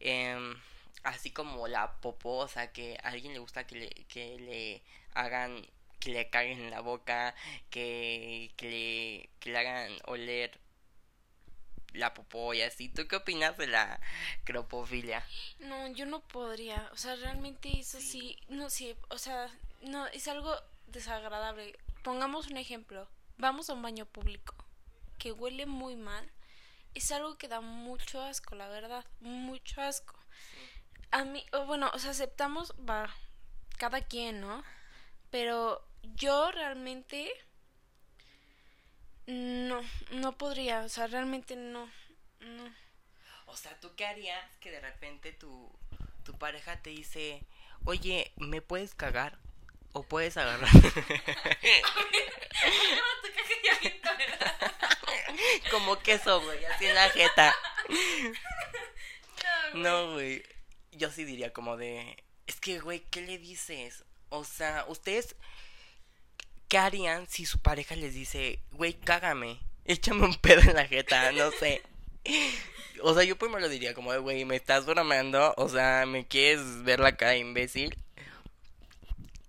eh, 0.00 0.36
así 1.04 1.30
como 1.30 1.68
la 1.68 2.00
poposa 2.00 2.72
que 2.72 2.98
a 3.02 3.08
alguien 3.10 3.32
le 3.32 3.38
gusta 3.38 3.66
que 3.66 3.76
le, 3.76 3.90
que 4.08 4.38
le 4.38 4.82
hagan 5.14 5.66
que 6.00 6.10
le 6.10 6.30
caguen 6.30 6.60
en 6.60 6.70
la 6.70 6.80
boca, 6.80 7.34
que 7.70 8.52
le 9.42 9.58
hagan 9.58 9.92
oler 10.06 10.58
la 11.92 12.14
popó 12.14 12.54
y 12.54 12.62
así. 12.62 12.88
¿Tú 12.88 13.06
qué 13.06 13.16
opinas 13.16 13.56
de 13.56 13.66
la 13.66 14.00
cropofilia? 14.44 15.24
No, 15.60 15.88
yo 15.88 16.06
no 16.06 16.20
podría. 16.20 16.88
O 16.92 16.96
sea, 16.96 17.16
realmente 17.16 17.78
eso 17.78 18.00
sí, 18.00 18.36
no 18.48 18.70
sí, 18.70 18.96
o 19.08 19.18
sea, 19.18 19.50
no, 19.82 20.06
es 20.08 20.28
algo 20.28 20.54
desagradable. 20.86 21.78
Pongamos 22.02 22.48
un 22.48 22.56
ejemplo. 22.56 23.08
Vamos 23.36 23.70
a 23.70 23.74
un 23.74 23.82
baño 23.82 24.06
público 24.06 24.54
que 25.18 25.32
huele 25.32 25.66
muy 25.66 25.96
mal. 25.96 26.30
Es 26.94 27.12
algo 27.12 27.36
que 27.36 27.48
da 27.48 27.60
mucho 27.60 28.22
asco, 28.22 28.54
la 28.54 28.68
verdad, 28.68 29.04
mucho 29.20 29.80
asco. 29.80 30.14
A 31.10 31.24
mí, 31.24 31.44
bueno, 31.66 31.90
o 31.94 31.98
sea, 31.98 32.10
aceptamos, 32.10 32.74
va, 32.88 33.14
cada 33.76 34.00
quien, 34.00 34.40
¿no? 34.40 34.64
Pero 35.30 35.86
yo 36.16 36.50
realmente 36.50 37.30
no, 39.28 39.80
no 40.10 40.36
podría, 40.38 40.80
o 40.80 40.88
sea, 40.88 41.06
realmente 41.06 41.54
no, 41.54 41.88
no. 42.40 42.74
O 43.46 43.56
sea, 43.56 43.78
¿tú 43.78 43.94
qué 43.94 44.06
harías 44.06 44.42
que 44.60 44.70
de 44.70 44.80
repente 44.80 45.32
tu, 45.32 45.70
tu 46.24 46.38
pareja 46.38 46.80
te 46.80 46.88
dice, 46.90 47.44
oye, 47.84 48.32
¿me 48.36 48.62
puedes 48.62 48.94
cagar? 48.94 49.38
¿O 49.92 50.02
puedes 50.02 50.38
agarrar? 50.38 50.70
Como 55.70 55.98
queso, 55.98 56.40
güey, 56.40 56.64
así 56.64 56.86
en 56.86 56.94
la 56.94 57.10
jeta. 57.10 57.54
No, 59.74 60.14
güey. 60.14 60.42
Yo 60.92 61.10
sí 61.10 61.24
diría 61.24 61.52
como 61.52 61.76
de... 61.76 62.24
Es 62.46 62.58
que, 62.60 62.80
güey, 62.80 63.00
¿qué 63.10 63.20
le 63.20 63.36
dices? 63.38 64.04
O 64.30 64.44
sea, 64.44 64.86
ustedes... 64.88 65.36
¿Qué 66.68 66.78
harían 66.78 67.26
si 67.28 67.46
su 67.46 67.60
pareja 67.60 67.96
les 67.96 68.14
dice, 68.14 68.60
güey, 68.72 68.92
cágame, 68.92 69.58
échame 69.86 70.26
un 70.26 70.36
pedo 70.36 70.60
en 70.60 70.76
la 70.76 70.86
jeta, 70.86 71.32
no 71.32 71.50
sé? 71.50 71.82
O 73.02 73.14
sea, 73.14 73.24
yo 73.24 73.38
primero 73.38 73.68
diría 73.68 73.94
como, 73.94 74.12
güey, 74.20 74.44
me 74.44 74.56
estás 74.56 74.84
bromeando, 74.84 75.54
o 75.56 75.68
sea, 75.68 76.04
me 76.06 76.26
quieres 76.26 76.82
ver 76.82 77.00
la 77.00 77.16
cara 77.16 77.36
imbécil. 77.36 77.96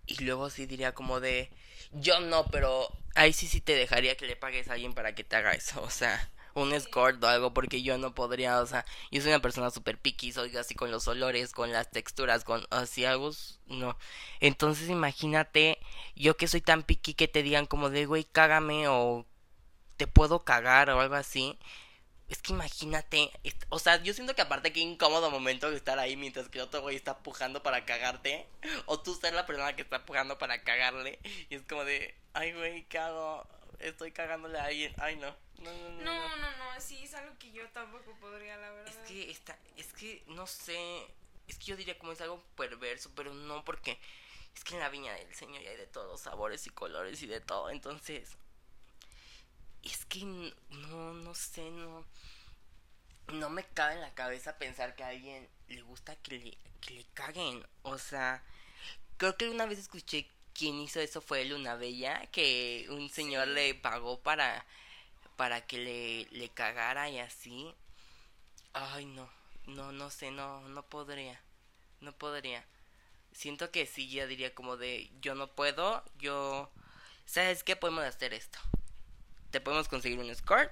Y 0.08 0.24
luego 0.24 0.50
sí 0.50 0.66
diría 0.66 0.94
como 0.94 1.20
de, 1.20 1.50
yo 1.92 2.20
no, 2.20 2.46
pero 2.46 2.90
ahí 3.16 3.34
sí 3.34 3.48
sí 3.48 3.60
te 3.60 3.76
dejaría 3.76 4.16
que 4.16 4.26
le 4.26 4.36
pagues 4.36 4.70
a 4.70 4.74
alguien 4.74 4.94
para 4.94 5.14
que 5.14 5.24
te 5.24 5.36
haga 5.36 5.52
eso, 5.52 5.82
o 5.84 5.90
sea, 5.90 6.30
un 6.62 6.74
escort 6.74 7.24
o 7.24 7.28
algo, 7.28 7.54
porque 7.54 7.82
yo 7.82 7.98
no 7.98 8.14
podría, 8.14 8.60
o 8.62 8.66
sea, 8.66 8.86
yo 9.12 9.22
soy 9.22 9.32
una 9.32 9.42
persona 9.42 9.70
súper 9.72 9.98
piqui, 9.98 10.32
soy 10.32 10.56
así 10.58 10.76
con 10.76 10.92
los 10.92 11.08
olores, 11.08 11.52
con 11.54 11.72
las 11.72 11.90
texturas, 11.92 12.44
con 12.44 12.66
así 12.70 13.06
algo, 13.06 13.32
no. 13.68 13.98
Entonces 14.40 14.90
imagínate, 14.90 15.80
yo 16.16 16.38
que 16.38 16.48
soy 16.48 16.62
tan 16.62 16.84
piqui 16.84 17.14
que 17.14 17.28
te 17.28 17.44
digan 17.44 17.66
como 17.66 17.90
de, 17.90 18.06
güey, 18.06 18.24
cágame 18.26 18.88
o 18.88 19.26
te 19.98 20.08
puedo 20.08 20.40
cagar 20.46 20.90
o 20.90 21.02
algo 21.02 21.16
así. 21.16 21.58
Es 22.30 22.44
que 22.44 22.54
imagínate, 22.54 23.32
o 23.70 23.80
sea, 23.80 24.04
yo 24.04 24.14
siento 24.14 24.36
que 24.36 24.44
aparte 24.44 24.72
qué 24.72 24.82
incómodo 24.82 25.32
momento 25.32 25.72
de 25.72 25.78
estar 25.78 25.98
ahí 25.98 26.16
mientras 26.16 26.48
que 26.48 26.62
otro 26.62 26.82
güey 26.82 26.96
está 26.96 27.18
pujando 27.18 27.64
para 27.64 27.86
cagarte, 27.86 28.48
o 28.86 29.00
tú 29.00 29.16
ser 29.16 29.34
la 29.34 29.48
persona 29.48 29.76
que 29.76 29.82
está 29.82 30.06
pujando 30.06 30.38
para 30.38 30.62
cagarle, 30.64 31.18
y 31.50 31.56
es 31.56 31.64
como 31.64 31.84
de, 31.86 32.16
ay 32.34 32.54
güey, 32.54 32.84
¿qué 32.88 33.00
hago? 33.00 33.48
Estoy 33.80 34.12
cagándole 34.12 34.60
a 34.60 34.66
alguien, 34.66 34.94
ay 34.98 35.16
no. 35.16 35.36
No, 35.60 35.74
no, 35.74 35.90
no. 35.90 36.04
No, 36.04 36.38
no, 36.38 36.58
no, 36.58 36.82
sí, 36.82 37.04
es 37.04 37.14
algo 37.14 37.38
que 37.38 37.52
yo 37.52 37.68
tampoco 37.70 38.16
podría, 38.20 38.58
la 38.58 38.72
verdad. 38.72 38.88
Es 38.88 38.98
que 39.10 39.30
está, 39.32 39.58
es 39.76 39.94
que 39.94 40.24
no 40.28 40.48
sé, 40.48 40.78
es 41.48 41.58
que 41.58 41.66
yo 41.66 41.76
diría 41.76 41.98
como 41.98 42.12
es 42.12 42.22
algo 42.22 42.44
perverso, 42.56 43.12
pero 43.16 43.34
no 43.34 43.64
porque 43.66 44.00
es 44.56 44.64
que 44.64 44.76
en 44.76 44.80
la 44.82 44.90
viña 44.90 45.14
del 45.14 45.34
Señor 45.34 45.62
ya 45.62 45.72
hay 45.72 45.78
de 45.78 45.88
todos 45.88 46.22
sabores 46.22 46.66
y 46.68 46.70
colores 46.70 47.22
y 47.22 47.28
de 47.28 47.42
todo, 47.42 47.70
entonces 47.70 48.38
es 49.84 50.06
que 50.06 50.26
no, 50.26 51.14
no 51.14 51.36
sé, 51.36 51.70
no. 51.72 52.06
No 53.34 53.50
me 53.50 53.64
cabe 53.64 53.94
en 53.94 54.02
la 54.02 54.14
cabeza 54.16 54.58
pensar 54.58 54.96
que 54.96 55.04
a 55.04 55.10
alguien 55.10 55.48
le 55.68 55.82
gusta 55.84 56.16
que 56.16 56.40
le, 56.40 56.58
que 56.82 56.94
le 56.96 57.06
caguen. 57.14 57.64
O 57.84 57.98
sea, 57.98 58.44
creo 59.18 59.38
que 59.38 59.50
una 59.50 59.66
vez 59.68 59.78
escuché 59.80 60.28
quien 60.60 60.80
hizo 60.80 61.00
eso 61.00 61.22
fue 61.22 61.46
Luna 61.46 61.76
Bella, 61.76 62.28
que 62.32 62.88
un 62.90 63.10
señor 63.10 63.48
le 63.48 63.74
pagó 63.76 64.20
para, 64.20 64.66
para 65.38 65.66
que 65.66 65.78
le, 65.78 66.38
le 66.38 66.50
cagara 66.50 67.10
y 67.10 67.20
así. 67.20 67.74
Ay, 68.74 69.06
no, 69.06 69.30
no, 69.68 69.92
no 69.92 70.10
sé, 70.12 70.32
no, 70.32 70.68
no 70.70 70.84
podría, 70.84 71.42
no 72.02 72.12
podría. 72.14 72.66
Siento 73.32 73.72
que 73.72 73.86
sí, 73.86 74.10
ya 74.10 74.28
diría 74.28 74.54
como 74.54 74.78
de, 74.78 75.10
yo 75.22 75.36
no 75.36 75.48
puedo, 75.48 76.04
yo, 76.20 76.70
¿sabes 77.26 77.64
qué? 77.64 77.76
Podemos 77.76 78.04
hacer 78.04 78.34
esto 78.34 78.60
te 79.52 79.62
podemos 79.62 79.88
conseguir 79.88 80.20
un 80.20 80.30
escort 80.30 80.72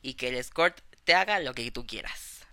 y 0.00 0.14
que 0.14 0.28
el 0.28 0.36
escort 0.36 0.80
te 1.04 1.14
haga 1.14 1.40
lo 1.40 1.54
que 1.54 1.70
tú 1.70 1.86
quieras. 1.86 2.46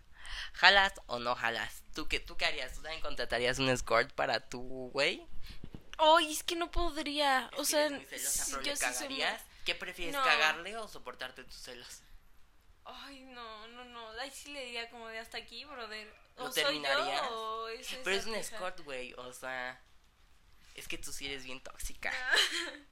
¿Jalas 0.54 0.94
o 1.08 1.20
no 1.20 1.36
jalas? 1.36 1.84
¿Tú 1.94 2.08
qué, 2.08 2.20
tú 2.20 2.36
qué 2.36 2.46
harías? 2.46 2.74
¿Tú 2.74 2.82
también 2.82 3.02
contratarías 3.02 3.60
un 3.60 3.70
escort 3.70 4.12
para 4.14 4.50
tu 4.50 4.90
güey? 4.92 5.26
Ay, 6.00 6.32
es 6.32 6.44
que 6.44 6.56
no 6.56 6.72
podría. 6.72 7.52
O 7.58 7.66
sea, 7.66 7.90
yo 7.90 8.76
sí 8.76 9.22
¿Qué 9.66 9.76
prefieres, 9.76 10.16
cagarle 10.16 10.78
o 10.78 10.88
soportarte 10.88 11.44
tus 11.44 11.56
celos? 11.62 12.02
Ay, 12.86 13.26
no, 13.26 13.68
no, 13.68 13.84
no. 13.86 14.10
Ahí 14.12 14.32
sí 14.32 14.52
le 14.52 14.64
diría 14.66 14.90
como 14.90 15.08
de 15.10 15.20
hasta 15.20 15.38
aquí, 15.38 15.66
brother. 15.66 16.12
O 16.38 16.46
¿Lo 16.46 16.52
terminarías? 16.52 17.22
Pero 18.04 18.16
es 18.16 18.26
un 18.26 18.36
escort, 18.36 18.80
güey. 18.82 19.14
O 19.14 19.34
sea, 19.34 19.80
es 20.76 20.88
que 20.88 20.98
tú 20.98 21.12
sí 21.12 21.26
eres 21.28 21.44
bien 21.44 21.62
tóxica. 21.62 22.12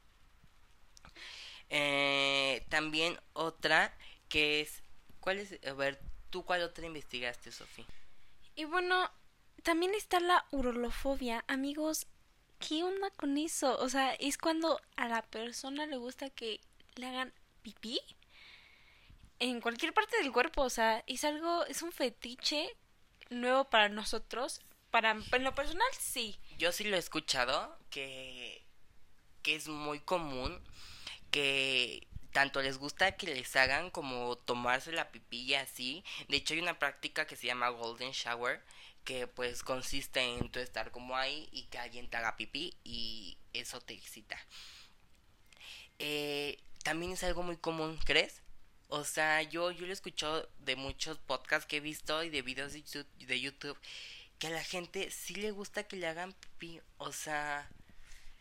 Eh, 1.70 2.66
también 2.70 3.20
otra 3.34 3.94
que 4.30 4.62
es, 4.62 4.84
¿cuál 5.20 5.40
es? 5.40 5.60
A 5.68 5.74
ver, 5.74 6.00
¿tú 6.30 6.46
cuál 6.46 6.62
otra 6.62 6.86
investigaste, 6.86 7.52
Sofía? 7.52 7.86
Y 8.56 8.64
bueno, 8.64 9.12
también 9.64 9.94
está 9.94 10.22
la 10.22 10.46
urolofobia. 10.52 11.44
Amigos, 11.50 12.08
¿qué 12.60 12.84
onda 12.84 13.10
con 13.12 13.38
eso? 13.38 13.78
O 13.80 13.90
sea, 13.90 14.14
es 14.16 14.38
cuando 14.38 14.80
a 14.96 15.08
la 15.08 15.22
persona 15.22 15.86
le 15.86 15.98
gusta 15.98 16.30
que 16.30 16.60
le 16.96 17.08
hagan 17.08 17.34
pipí 17.62 18.00
en 19.40 19.62
cualquier 19.62 19.94
parte 19.94 20.18
del 20.18 20.32
cuerpo. 20.32 20.64
O 20.64 20.70
sea, 20.70 21.04
es 21.08 21.24
algo, 21.24 21.66
es 21.66 21.82
un 21.82 21.92
fetiche 21.92 22.76
nuevo 23.30 23.66
para 23.66 23.90
nosotros. 23.90 24.62
Para, 24.92 25.12
en 25.12 25.44
lo 25.44 25.54
personal, 25.54 25.88
sí. 26.00 26.40
Yo 26.58 26.72
sí 26.72 26.86
lo 26.86 26.96
he 26.96 27.00
escuchado, 27.00 27.78
que, 27.90 28.66
que 29.44 29.56
es 29.56 29.68
muy 29.68 30.00
común 30.00 30.62
que 31.32 32.08
tanto 32.32 32.62
les 32.62 32.78
gusta 32.78 33.18
que 33.18 33.28
les 33.28 33.56
hagan 33.56 33.90
como 33.90 34.38
tomarse 34.38 34.92
la 34.92 35.12
pipilla 35.12 35.62
así. 35.62 36.04
De 36.30 36.38
hecho 36.38 36.54
hay 36.54 36.62
una 36.62 36.80
práctica 36.80 37.26
que 37.26 37.36
se 37.36 37.48
llama 37.48 37.70
Golden 37.70 38.12
Shower 38.12 38.64
que 39.08 39.26
pues 39.26 39.64
consiste 39.64 40.20
en 40.20 40.52
tu 40.52 40.60
estar 40.60 40.92
como 40.92 41.16
ahí 41.16 41.48
y 41.54 41.64
que 41.68 41.78
alguien 41.78 42.10
te 42.10 42.18
haga 42.18 42.36
pipí 42.36 42.76
y 42.84 43.38
eso 43.54 43.80
te 43.80 43.94
excita. 43.94 44.38
Eh, 45.98 46.60
también 46.84 47.14
es 47.14 47.24
algo 47.24 47.42
muy 47.42 47.56
común, 47.56 47.98
¿crees? 48.04 48.42
O 48.90 49.06
sea, 49.06 49.42
yo, 49.44 49.72
yo 49.72 49.86
lo 49.86 49.92
he 49.92 49.94
escuchado 49.94 50.50
de 50.60 50.76
muchos 50.76 51.18
podcasts 51.20 51.66
que 51.66 51.78
he 51.78 51.80
visto 51.80 52.22
y 52.22 52.30
de 52.30 52.42
videos 52.42 52.74
de 52.74 52.82
YouTube, 52.82 53.08
de 53.20 53.40
YouTube 53.40 53.78
que 54.40 54.48
a 54.48 54.50
la 54.50 54.64
gente 54.64 55.10
sí 55.10 55.36
le 55.36 55.52
gusta 55.52 55.88
que 55.88 55.96
le 55.96 56.08
hagan 56.08 56.34
pipí. 56.34 56.82
O 56.98 57.14
sea, 57.14 57.70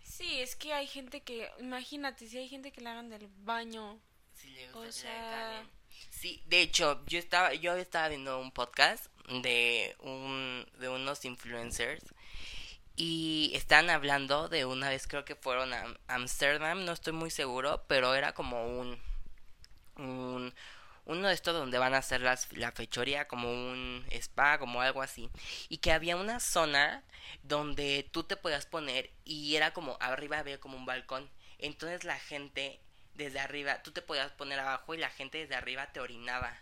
Sí, 0.03 0.41
es 0.41 0.57
que 0.57 0.73
hay 0.73 0.89
gente 0.89 1.21
que, 1.21 1.49
imagínate, 1.61 2.27
si 2.27 2.39
hay 2.39 2.49
gente 2.49 2.73
que 2.73 2.81
le 2.81 2.91
hagan 2.91 3.09
del 3.09 3.29
baño. 3.45 4.01
Sí, 4.35 4.51
le 4.51 4.73
o 4.73 4.91
sea... 4.91 5.65
Sí, 6.11 6.43
de 6.47 6.63
hecho, 6.63 7.05
yo 7.07 7.21
estaba, 7.21 7.55
yo 7.55 7.77
estaba 7.77 8.09
viendo 8.09 8.41
un 8.41 8.51
podcast 8.51 9.07
de 9.29 9.97
un, 10.01 10.67
de 10.79 10.89
unos 10.89 11.25
influencers 11.25 12.05
y 12.97 13.53
están 13.55 13.91
hablando 13.91 14.49
de 14.49 14.65
una 14.65 14.89
vez 14.89 15.07
creo 15.07 15.25
que 15.25 15.35
fueron 15.37 15.75
a 15.75 15.85
Amsterdam, 16.09 16.85
no 16.85 16.93
estoy 16.93 17.13
muy 17.13 17.31
seguro, 17.31 17.85
pero 17.89 18.15
era 18.15 18.33
como 18.33 18.67
un, 18.67 18.99
un 19.97 20.55
uno 21.07 21.29
de 21.29 21.35
estos 21.35 21.55
donde 21.55 21.79
van 21.79 21.95
a 21.95 21.99
hacer 21.99 22.21
las, 22.21 22.53
la 22.53 22.73
fechoría, 22.73 23.29
como 23.29 23.49
un 23.49 24.05
spa, 24.11 24.59
como 24.59 24.81
algo 24.81 25.03
así. 25.03 25.31
Y 25.69 25.79
que 25.79 25.93
había 25.93 26.17
una 26.17 26.41
zona 26.41 27.05
donde 27.45 28.09
tú 28.11 28.25
te 28.25 28.37
podías 28.37 28.67
poner 28.67 29.11
y 29.25 29.55
era 29.55 29.73
como, 29.73 29.97
arriba 30.01 30.39
había 30.39 30.59
como 30.59 30.77
un 30.77 30.85
balcón. 30.85 31.31
Entonces 31.59 32.05
la 32.05 32.19
gente 32.19 32.81
desde 33.15 33.39
arriba, 33.39 33.83
tú 33.83 33.93
te 33.93 34.03
podías 34.03 34.33
poner 34.33 34.59
abajo 34.59 34.95
y 34.95 34.99
la 34.99 35.11
gente 35.11 35.39
desde 35.39 35.55
arriba 35.55 35.93
te 35.93 36.01
orinaba. 36.01 36.59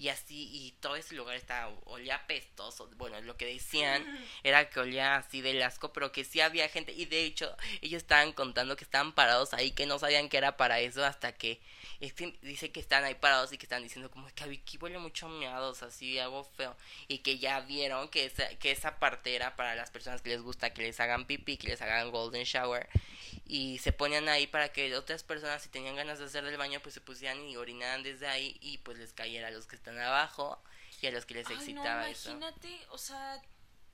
Y 0.00 0.08
así, 0.08 0.48
y 0.50 0.72
todo 0.80 0.96
ese 0.96 1.14
lugar 1.14 1.36
estaba, 1.36 1.70
olía 1.84 2.26
pestoso, 2.26 2.88
bueno, 2.96 3.20
lo 3.20 3.36
que 3.36 3.44
decían 3.44 4.02
era 4.42 4.70
que 4.70 4.80
olía 4.80 5.16
así 5.16 5.42
del 5.42 5.60
asco, 5.62 5.92
pero 5.92 6.10
que 6.10 6.24
sí 6.24 6.40
había 6.40 6.70
gente, 6.70 6.92
y 6.92 7.04
de 7.04 7.22
hecho, 7.24 7.54
ellos 7.82 7.98
estaban 7.98 8.32
contando 8.32 8.76
que 8.76 8.84
estaban 8.84 9.12
parados 9.12 9.52
ahí, 9.52 9.72
que 9.72 9.84
no 9.84 9.98
sabían 9.98 10.30
que 10.30 10.38
era 10.38 10.56
para 10.56 10.80
eso, 10.80 11.04
hasta 11.04 11.32
que, 11.32 11.60
dice 12.40 12.72
que 12.72 12.80
están 12.80 13.04
ahí 13.04 13.14
parados 13.14 13.52
y 13.52 13.58
que 13.58 13.66
están 13.66 13.82
diciendo 13.82 14.10
como 14.10 14.26
que 14.28 14.44
aquí 14.44 14.78
huele 14.80 14.98
mucho 14.98 15.28
miados, 15.28 15.82
así, 15.82 16.18
algo 16.18 16.44
feo, 16.44 16.74
y 17.06 17.18
que 17.18 17.38
ya 17.38 17.60
vieron 17.60 18.08
que 18.08 18.24
esa, 18.24 18.48
que 18.58 18.70
esa 18.70 18.98
parte 18.98 19.36
era 19.36 19.54
para 19.54 19.74
las 19.74 19.90
personas 19.90 20.22
que 20.22 20.30
les 20.30 20.40
gusta 20.40 20.72
que 20.72 20.80
les 20.80 20.98
hagan 20.98 21.26
pipí, 21.26 21.58
que 21.58 21.68
les 21.68 21.82
hagan 21.82 22.10
golden 22.10 22.44
shower, 22.44 22.88
y 23.50 23.78
se 23.78 23.92
ponían 23.92 24.28
ahí 24.28 24.46
para 24.46 24.72
que 24.72 24.94
otras 24.94 25.24
personas 25.24 25.60
si 25.60 25.68
tenían 25.68 25.96
ganas 25.96 26.20
de 26.20 26.26
hacer 26.26 26.44
del 26.44 26.56
baño 26.56 26.78
pues 26.80 26.94
se 26.94 27.00
pusieran 27.00 27.40
y 27.48 27.56
orinaran 27.56 28.04
desde 28.04 28.28
ahí 28.28 28.56
y 28.60 28.78
pues 28.78 28.96
les 28.96 29.12
cayera 29.12 29.48
a 29.48 29.50
los 29.50 29.66
que 29.66 29.74
están 29.74 29.98
abajo 29.98 30.62
y 31.02 31.08
a 31.08 31.10
los 31.10 31.26
que 31.26 31.34
les 31.34 31.50
excitaba 31.50 32.08
eso. 32.08 32.30
Imagínate, 32.30 32.86
o 32.90 32.98
sea, 32.98 33.42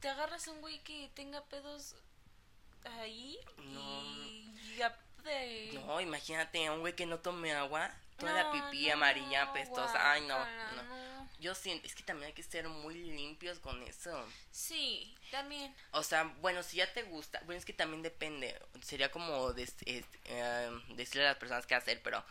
te 0.00 0.08
agarras 0.08 0.46
a 0.46 0.50
un 0.50 0.60
güey 0.60 0.78
que 0.80 1.10
tenga 1.14 1.42
pedos 1.44 1.94
ahí 2.84 3.38
y 3.58 4.52
No, 5.72 6.02
imagínate 6.02 6.66
a 6.66 6.72
un 6.72 6.80
güey 6.80 6.94
que 6.94 7.06
no 7.06 7.20
tome 7.20 7.54
agua, 7.54 7.94
toda 8.16 8.32
la 8.32 8.52
pipí 8.52 8.90
amarilla, 8.90 9.52
pestosa. 9.52 10.12
Ay, 10.12 10.22
no, 10.26 10.38
no. 10.38 11.06
Yo 11.38 11.54
siento, 11.54 11.86
es 11.86 11.94
que 11.94 12.02
también 12.02 12.28
hay 12.28 12.32
que 12.32 12.42
ser 12.42 12.66
muy 12.68 12.94
limpios 12.94 13.58
con 13.58 13.82
eso. 13.82 14.26
Sí, 14.50 15.14
también. 15.30 15.74
O 15.90 16.02
sea, 16.02 16.24
bueno, 16.40 16.62
si 16.62 16.78
ya 16.78 16.90
te 16.92 17.02
gusta, 17.02 17.40
bueno, 17.44 17.58
es 17.58 17.66
que 17.66 17.74
también 17.74 18.02
depende. 18.02 18.58
Sería 18.82 19.10
como 19.10 19.52
eh, 19.56 20.04
decirle 20.88 21.26
a 21.26 21.30
las 21.30 21.36
personas 21.36 21.66
qué 21.66 21.74
hacer, 21.74 22.00
pero 22.02 22.24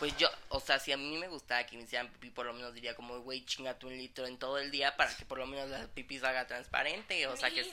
pues 0.00 0.16
yo, 0.16 0.30
o 0.48 0.60
sea, 0.60 0.78
si 0.78 0.92
a 0.92 0.96
mí 0.96 1.18
me 1.18 1.28
gustaba 1.28 1.64
que 1.64 1.76
me 1.76 1.82
hicieran 1.82 2.08
pipí, 2.08 2.30
por 2.30 2.46
lo 2.46 2.54
menos 2.54 2.72
diría 2.72 2.94
como, 2.94 3.20
güey, 3.20 3.44
chingate 3.44 3.84
un 3.84 3.96
litro 3.96 4.26
en 4.26 4.38
todo 4.38 4.58
el 4.58 4.70
día 4.70 4.96
para 4.96 5.14
que 5.14 5.26
por 5.26 5.36
lo 5.36 5.46
menos 5.46 5.68
la 5.68 5.86
pipí 5.88 6.18
salga 6.18 6.46
transparente, 6.46 7.26
o 7.26 7.36
sea, 7.36 7.50
que 7.50 7.70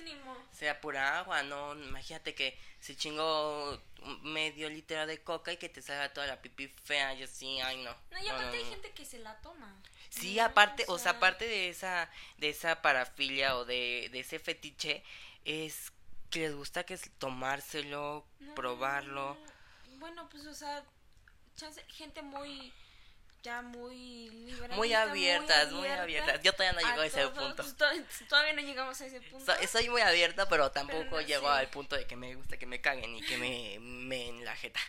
sea 0.51 0.81
pura 0.81 1.19
agua, 1.19 1.41
no, 1.43 1.73
imagínate 1.73 2.35
que 2.35 2.57
se 2.81 2.97
chingó 2.97 3.81
medio 4.21 4.69
litro 4.69 5.05
de 5.05 5.21
coca 5.21 5.51
y 5.51 5.57
que 5.57 5.69
te 5.69 5.81
salga 5.81 6.13
toda 6.13 6.27
la 6.27 6.41
pipí 6.41 6.67
fea 6.67 7.13
y 7.13 7.23
así, 7.23 7.59
ay 7.61 7.83
no. 7.83 7.95
No, 8.11 8.19
y 8.19 8.27
aparte 8.27 8.57
hay 8.57 8.65
gente 8.65 8.91
que 8.91 9.05
se 9.05 9.19
la 9.19 9.39
toma. 9.41 9.75
Sí, 10.09 10.39
aparte, 10.39 10.85
o 10.87 10.97
sea, 10.97 11.13
aparte 11.13 11.47
de 11.47 11.69
esa, 11.69 12.09
de 12.37 12.49
esa 12.49 12.81
parafilia 12.81 13.57
o 13.57 13.65
de, 13.65 14.09
de 14.11 14.19
ese 14.19 14.39
fetiche, 14.39 15.03
es 15.45 15.91
que 16.29 16.39
les 16.41 16.55
gusta 16.55 16.85
que 16.85 16.93
es 16.93 17.09
tomárselo, 17.17 18.25
probarlo. 18.55 19.37
Bueno, 19.97 20.27
pues, 20.29 20.45
o 20.45 20.53
sea, 20.53 20.83
gente 21.89 22.21
muy 22.21 22.71
ya 23.43 23.61
muy 23.61 24.29
muy 24.71 24.93
abiertas, 24.93 25.71
muy, 25.71 25.87
abiertas. 25.87 26.41
Yo 26.43 26.53
todavía 26.53 26.79
no 26.79 26.87
llego 26.87 27.01
a, 27.01 27.05
ese 27.05 27.27
punto. 27.27 27.63
todavía 28.27 28.53
no 28.53 28.61
llegamos 28.61 28.99
a 29.01 29.05
ese 29.05 29.21
punto. 29.21 29.53
soy 29.67 29.89
muy 29.89 30.01
abierta, 30.01 30.47
pero 30.49 30.71
tampoco 30.71 31.21
llego 31.21 31.49
al 31.49 31.69
punto 31.69 31.95
de 31.95 32.05
que 32.05 32.15
me 32.15 32.35
gusta 32.35 32.57
que 32.57 32.65
me 32.65 32.81
caguen 32.81 33.15
y 33.15 33.21
que 33.21 33.37
me, 33.37 33.79
me 33.79 34.29
en 34.29 34.45
la 34.45 34.55
jeta. 34.55 34.79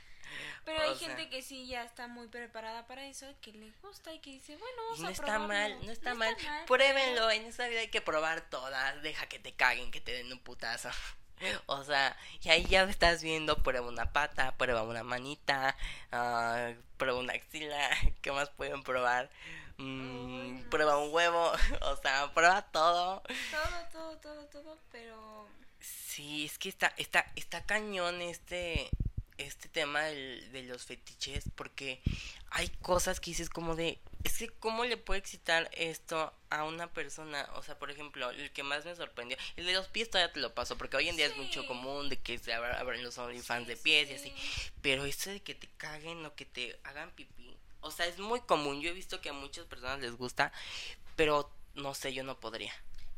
Pero 0.65 0.83
hay 0.83 0.97
gente 0.97 1.31
que 1.31 1.41
sí 1.41 1.67
ya 1.67 1.83
está 1.83 2.09
muy 2.09 2.29
preparada 2.29 2.87
para 2.87 3.07
eso, 3.07 3.27
que 3.41 3.53
le 3.53 3.73
gusta 3.81 4.13
y 4.13 4.19
que 4.19 4.31
dice, 4.31 4.57
bueno, 4.57 4.83
vamos 4.85 5.01
no 5.01 5.09
está 5.09 5.39
mal, 5.39 5.87
no 5.87 5.91
está 5.91 6.15
mal. 6.15 6.37
Pruébenlo, 6.67 7.31
en 7.31 7.47
esta 7.47 7.69
vida 7.69 7.81
hay 7.81 7.89
que 7.89 8.03
probar 8.03 8.51
todas, 8.51 9.03
deja 9.03 9.27
que 9.27 9.39
te 9.39 9.55
caguen, 9.55 9.91
que 9.91 10.01
te 10.01 10.13
den 10.13 10.31
un 10.31 10.39
putazo. 10.41 10.91
O 11.67 11.85
sea, 11.85 12.17
y 12.43 12.49
ahí 12.49 12.65
ya 12.67 12.85
estás 12.85 13.23
viendo, 13.23 13.57
prueba 13.63 13.87
una 13.87 14.13
pata, 14.13 14.55
prueba 14.57 14.83
una 14.83 15.03
manita, 15.03 15.77
uh, 16.13 16.75
prueba 16.97 17.19
una 17.19 17.35
axila, 17.35 17.91
¿qué 18.23 18.33
más 18.33 18.51
pueden 18.51 18.83
probar? 18.83 19.31
Mm, 19.79 20.63
prueba 20.71 20.99
un 20.99 21.13
huevo, 21.13 21.53
o 21.83 21.97
sea, 21.97 22.33
prueba 22.35 22.63
todo. 22.63 23.23
Todo, 23.51 23.89
todo, 23.93 24.17
todo, 24.19 24.47
todo, 24.47 24.79
pero... 24.91 25.47
Sí, 25.81 26.45
es 26.45 26.59
que 26.59 26.69
está, 26.69 26.93
está, 26.97 27.31
está 27.37 27.65
cañón 27.65 28.21
este, 28.21 28.91
este 29.37 29.69
tema 29.69 30.03
del, 30.03 30.51
de 30.51 30.65
los 30.65 30.85
fetiches 30.85 31.45
porque 31.55 32.03
hay 32.51 32.69
cosas 32.83 33.21
que 33.21 33.31
dices 33.31 33.49
como 33.49 33.77
de 33.77 34.01
es 34.25 34.39
que 34.39 34.49
cómo 34.49 34.85
le 34.85 34.97
puede 34.97 35.21
excitar 35.21 35.71
esto 35.73 36.33
a 36.51 36.65
una 36.65 36.93
persona 36.93 37.49
o 37.55 37.63
sea 37.63 37.79
por 37.79 37.91
ejemplo 37.91 38.31
el 38.31 38.51
que 38.51 38.63
más 38.63 38.85
me 38.85 38.95
sorprendió 38.97 39.37
el 39.57 39.67
de 39.67 39.73
los 39.73 39.89
pies 39.89 40.11
todavía 40.11 40.33
te 40.33 40.41
lo 40.41 40.55
paso 40.55 40.77
porque 40.77 40.97
hoy 40.97 41.09
en 41.09 41.17
día 41.17 41.27
es 41.27 41.37
mucho 41.37 41.67
común 41.67 42.09
de 42.09 42.19
que 42.19 42.39
se 42.39 42.53
abran 42.53 43.03
los 43.03 43.19
OnlyFans 43.19 43.69
de 43.69 43.77
pies 43.77 44.11
y 44.11 44.15
así. 44.15 44.33
pero 44.83 45.05
esto 45.05 45.31
de 45.31 45.41
que 45.41 45.55
te 45.55 45.69
caguen 45.77 46.25
o 46.27 46.35
que 46.35 46.45
te 46.45 46.79
hagan 46.85 47.11
pipí 47.13 47.57
o 47.81 47.91
sea 47.91 48.07
es 48.07 48.19
muy 48.19 48.41
común. 48.41 48.81
Yo 48.81 48.91
he 48.91 48.93
visto 48.93 49.21
que 49.21 49.29
a 49.29 49.33
muchas 49.33 49.67
personas 49.67 50.01
les 50.01 50.17
gusta 50.17 50.53
pero 51.17 51.51
no 51.75 51.95
sé 51.95 52.13
yo 52.13 52.25
no 52.25 52.39
podría. 52.39 52.73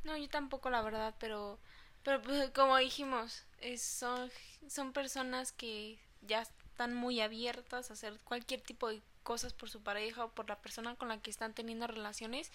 No 0.05 0.17
yo 0.17 0.29
tampoco 0.29 0.71
la 0.71 0.83
verdad 0.83 1.15
pero 1.19 1.59
pero 2.03 2.21
pues, 2.23 2.51
como 2.51 2.77
dijimos 2.77 3.45
es, 3.61 3.83
son 3.83 4.31
son 4.69 4.93
personas 4.93 5.53
que 5.53 5.99
ya 6.23 6.43
están 6.43 6.95
muy 6.95 7.21
abiertas 7.21 7.91
a 7.91 7.95
hacer 7.95 8.19
cualquier 8.25 8.61
tipo 8.61 8.89
de 8.89 9.01
cosas 9.23 9.53
por 9.53 9.71
su 9.71 9.83
pareja 9.83 10.25
o 10.25 10.33
por 10.33 10.49
la 10.49 10.61
persona 10.61 10.95
con 10.97 11.09
la 11.09 11.21
que 11.21 11.31
están 11.31 11.55
teniendo 11.55 11.87
relaciones. 11.87 12.51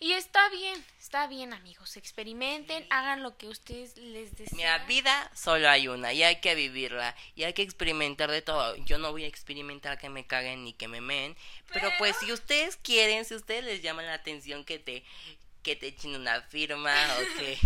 Y 0.00 0.12
está 0.12 0.48
bien, 0.50 0.84
está 1.00 1.26
bien 1.26 1.52
amigos, 1.52 1.96
experimenten, 1.96 2.86
hagan 2.88 3.24
lo 3.24 3.36
que 3.36 3.48
ustedes 3.48 3.96
les 3.96 4.36
deseen. 4.36 4.56
Mira, 4.56 4.78
vida 4.86 5.28
solo 5.34 5.68
hay 5.68 5.88
una 5.88 6.12
y 6.12 6.22
hay 6.22 6.36
que 6.36 6.54
vivirla 6.54 7.16
y 7.34 7.42
hay 7.42 7.52
que 7.52 7.62
experimentar 7.62 8.30
de 8.30 8.40
todo. 8.40 8.76
Yo 8.84 8.98
no 8.98 9.10
voy 9.10 9.24
a 9.24 9.26
experimentar 9.26 9.98
que 9.98 10.08
me 10.08 10.24
caguen 10.24 10.62
ni 10.62 10.72
que 10.72 10.86
me 10.86 11.00
meen, 11.00 11.36
pero, 11.72 11.90
pues 11.98 12.16
si 12.16 12.30
ustedes 12.32 12.76
quieren, 12.76 13.24
si 13.24 13.34
ustedes 13.34 13.64
les 13.64 13.82
llama 13.82 14.02
la 14.02 14.14
atención 14.14 14.64
que 14.64 14.78
te 14.78 15.04
que 15.64 15.74
te 15.74 15.88
echen 15.88 16.14
una 16.14 16.42
firma 16.42 16.94
o 17.18 17.38
que 17.38 17.58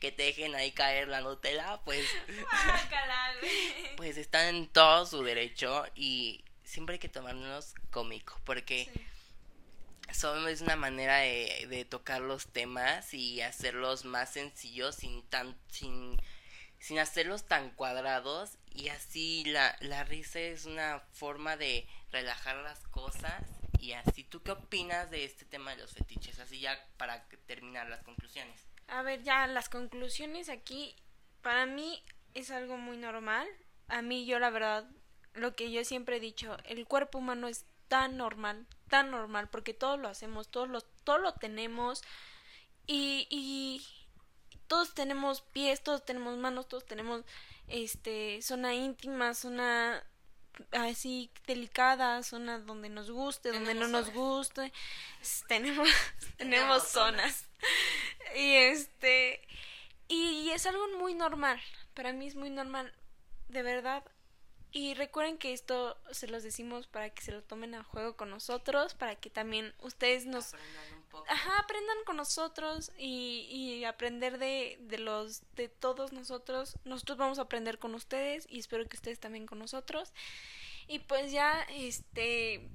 que 0.00 0.12
te 0.12 0.24
dejen 0.24 0.54
ahí 0.54 0.72
caer 0.72 1.08
la 1.08 1.20
Nutella, 1.20 1.80
pues. 1.84 2.06
pues 3.96 4.16
están 4.16 4.54
en 4.54 4.66
todo 4.68 5.06
su 5.06 5.22
derecho 5.22 5.84
y 5.94 6.44
siempre 6.74 6.94
hay 6.94 6.98
que 6.98 7.08
tomarnos 7.08 7.74
cómico, 7.90 8.40
porque. 8.44 8.90
Solo 10.12 10.48
es 10.48 10.60
una 10.60 10.76
manera 10.76 11.16
de, 11.16 11.66
de, 11.70 11.86
tocar 11.86 12.20
los 12.20 12.46
temas 12.48 13.14
y 13.14 13.40
hacerlos 13.40 14.04
más 14.04 14.34
sencillos 14.34 14.96
sin 14.96 15.22
tan 15.30 15.56
sin, 15.68 16.20
sin 16.78 16.98
hacerlos 16.98 17.46
tan 17.46 17.70
cuadrados 17.70 18.58
y 18.70 18.90
así 18.90 19.44
la, 19.46 19.74
la 19.80 20.04
risa 20.04 20.40
es 20.40 20.66
una 20.66 21.00
forma 21.14 21.56
de 21.56 21.88
relajar 22.12 22.56
las 22.56 22.80
cosas 22.88 23.42
y 23.80 23.92
así 23.92 24.24
tú 24.24 24.42
qué 24.42 24.52
opinas 24.52 25.10
de 25.10 25.24
este 25.24 25.46
tema 25.46 25.70
de 25.70 25.78
los 25.78 25.94
fetiches 25.94 26.38
así 26.38 26.60
ya 26.60 26.78
para 26.98 27.26
terminar 27.46 27.88
las 27.88 28.02
conclusiones 28.02 28.68
a 28.88 29.02
ver, 29.02 29.22
ya 29.22 29.46
las 29.46 29.68
conclusiones 29.68 30.48
aquí, 30.48 30.94
para 31.42 31.66
mí 31.66 32.02
es 32.34 32.50
algo 32.50 32.76
muy 32.76 32.96
normal. 32.96 33.46
A 33.88 34.02
mí 34.02 34.26
yo 34.26 34.38
la 34.38 34.50
verdad, 34.50 34.88
lo 35.34 35.54
que 35.54 35.70
yo 35.70 35.84
siempre 35.84 36.16
he 36.16 36.20
dicho, 36.20 36.56
el 36.64 36.86
cuerpo 36.86 37.18
humano 37.18 37.48
es 37.48 37.64
tan 37.88 38.16
normal, 38.16 38.66
tan 38.88 39.10
normal, 39.10 39.48
porque 39.50 39.74
todos 39.74 39.98
lo 39.98 40.08
hacemos, 40.08 40.48
todos 40.48 40.68
lo, 40.68 40.80
todos 40.80 41.20
lo 41.20 41.34
tenemos 41.34 42.02
y, 42.86 43.26
y 43.30 43.86
todos 44.66 44.94
tenemos 44.94 45.42
pies, 45.42 45.82
todos 45.82 46.04
tenemos 46.04 46.36
manos, 46.38 46.68
todos 46.68 46.84
tenemos 46.86 47.24
este 47.68 48.40
zona 48.42 48.74
íntima, 48.74 49.34
zona 49.34 50.04
así 50.72 51.30
delicada, 51.46 52.22
zona 52.22 52.58
donde 52.58 52.88
nos 52.88 53.10
guste, 53.10 53.52
donde 53.52 53.74
no 53.74 53.88
nos 53.88 54.12
guste. 54.12 54.72
Tenemos 55.48 55.88
tenemos 56.36 56.88
zonas. 56.88 57.46
y 58.36 58.54
este 58.54 59.40
y 60.08 60.50
es 60.50 60.66
algo 60.66 60.86
muy 60.98 61.14
normal. 61.14 61.60
Para 61.94 62.12
mí 62.12 62.26
es 62.26 62.34
muy 62.34 62.50
normal, 62.50 62.92
de 63.48 63.62
verdad. 63.62 64.04
Y 64.74 64.94
recuerden 64.94 65.38
que 65.38 65.52
esto 65.54 65.96
se 66.10 66.26
los 66.26 66.42
decimos 66.42 66.88
para 66.88 67.10
que 67.10 67.22
se 67.22 67.30
lo 67.32 67.42
tomen 67.44 67.76
a 67.76 67.84
juego 67.84 68.16
con 68.16 68.28
nosotros, 68.30 68.94
para 68.94 69.14
que 69.16 69.30
también 69.30 69.72
ustedes 69.80 70.26
nos 70.26 70.54
Ajá, 71.28 71.60
aprendan 71.60 71.98
con 72.04 72.16
nosotros 72.16 72.90
y, 72.98 73.46
y 73.50 73.84
aprender 73.84 74.38
de, 74.38 74.76
de 74.80 74.98
los 74.98 75.42
de 75.54 75.68
todos 75.68 76.12
nosotros. 76.12 76.76
Nosotros 76.84 77.18
vamos 77.18 77.38
a 77.38 77.42
aprender 77.42 77.78
con 77.78 77.94
ustedes 77.94 78.46
y 78.50 78.58
espero 78.58 78.88
que 78.88 78.96
ustedes 78.96 79.20
también 79.20 79.46
con 79.46 79.60
nosotros. 79.60 80.12
Y 80.88 80.98
pues 81.00 81.32
ya, 81.32 81.62
este, 81.70 82.68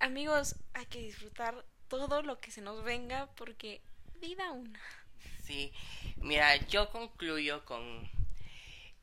amigos, 0.00 0.56
hay 0.74 0.86
que 0.86 1.00
disfrutar 1.00 1.64
todo 1.88 2.22
lo 2.22 2.40
que 2.40 2.50
se 2.50 2.60
nos 2.62 2.82
venga 2.84 3.28
porque 3.36 3.82
vida 4.20 4.52
una. 4.52 4.80
Sí, 5.42 5.72
mira, 6.18 6.56
yo 6.68 6.90
concluyo 6.90 7.64
con 7.64 8.08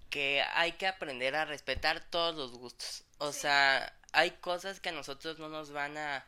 que 0.09 0.43
hay 0.53 0.73
que 0.73 0.87
aprender 0.87 1.35
a 1.35 1.45
respetar 1.45 2.01
todos 2.09 2.35
los 2.35 2.51
gustos. 2.51 3.03
O 3.17 3.31
sea, 3.31 3.93
hay 4.13 4.31
cosas 4.31 4.79
que 4.79 4.89
a 4.89 4.93
nosotros 4.93 5.39
no 5.39 5.49
nos 5.49 5.71
van 5.71 5.97
a, 5.97 6.25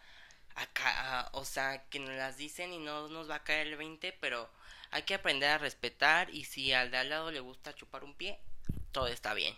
a, 0.55 1.29
o 1.33 1.45
sea, 1.45 1.83
que 1.89 1.99
nos 1.99 2.11
las 2.11 2.37
dicen 2.37 2.73
y 2.73 2.79
no 2.79 3.07
nos 3.09 3.29
va 3.29 3.35
a 3.35 3.43
caer 3.43 3.67
el 3.67 3.77
20, 3.77 4.13
pero 4.13 4.49
hay 4.91 5.03
que 5.03 5.15
aprender 5.15 5.49
a 5.49 5.57
respetar 5.57 6.29
y 6.29 6.45
si 6.45 6.73
al 6.73 6.91
de 6.91 6.97
al 6.97 7.09
lado 7.09 7.31
le 7.31 7.39
gusta 7.39 7.75
chupar 7.75 8.03
un 8.03 8.15
pie, 8.15 8.39
todo 8.91 9.07
está 9.07 9.33
bien. 9.33 9.55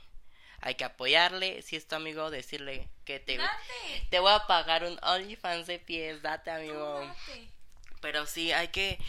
hay 0.61 0.75
que 0.75 0.83
apoyarle. 0.83 1.61
Si 1.61 1.75
es 1.75 1.87
tu 1.87 1.95
amigo, 1.95 2.29
decirle 2.29 2.89
que 3.05 3.19
te, 3.19 3.37
Date. 3.37 4.07
te 4.09 4.19
voy 4.19 4.31
a 4.31 4.45
pagar 4.47 4.83
un 4.83 4.99
OnlyFans 5.01 5.67
de 5.67 5.79
pies, 5.79 6.21
date 6.21 6.51
amigo. 6.51 6.99
date. 6.99 7.51
Pero 8.01 8.25
sí, 8.25 8.51
hay 8.51 8.69
que, 8.69 8.99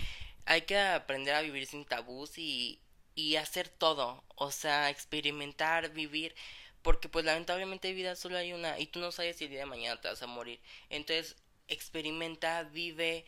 hay 0.47 0.63
que 0.63 0.79
aprender 0.79 1.35
a 1.35 1.43
vivir 1.43 1.67
sin 1.67 1.85
tabús 1.85 2.39
y, 2.39 2.82
y 3.15 3.37
hacer 3.37 3.69
todo. 3.69 4.25
O 4.37 4.51
sea, 4.51 4.91
experimentar, 4.91 5.91
vivir. 5.91 6.35
Porque 6.83 7.09
pues 7.09 7.25
lamentablemente 7.25 7.93
vida 7.93 8.17
solo 8.17 8.39
hay 8.39 8.53
una 8.53 8.79
y 8.79 8.87
tú 8.87 8.99
no 8.99 9.13
sabes 9.13 9.37
si 9.37 9.45
el 9.45 9.51
día 9.51 9.61
de 9.61 9.67
mañana 9.67 10.01
te 10.01 10.09
vas 10.09 10.23
a 10.23 10.27
morir. 10.27 10.61
Entonces, 10.91 11.37
experimenta, 11.69 12.65
vive 12.65 13.25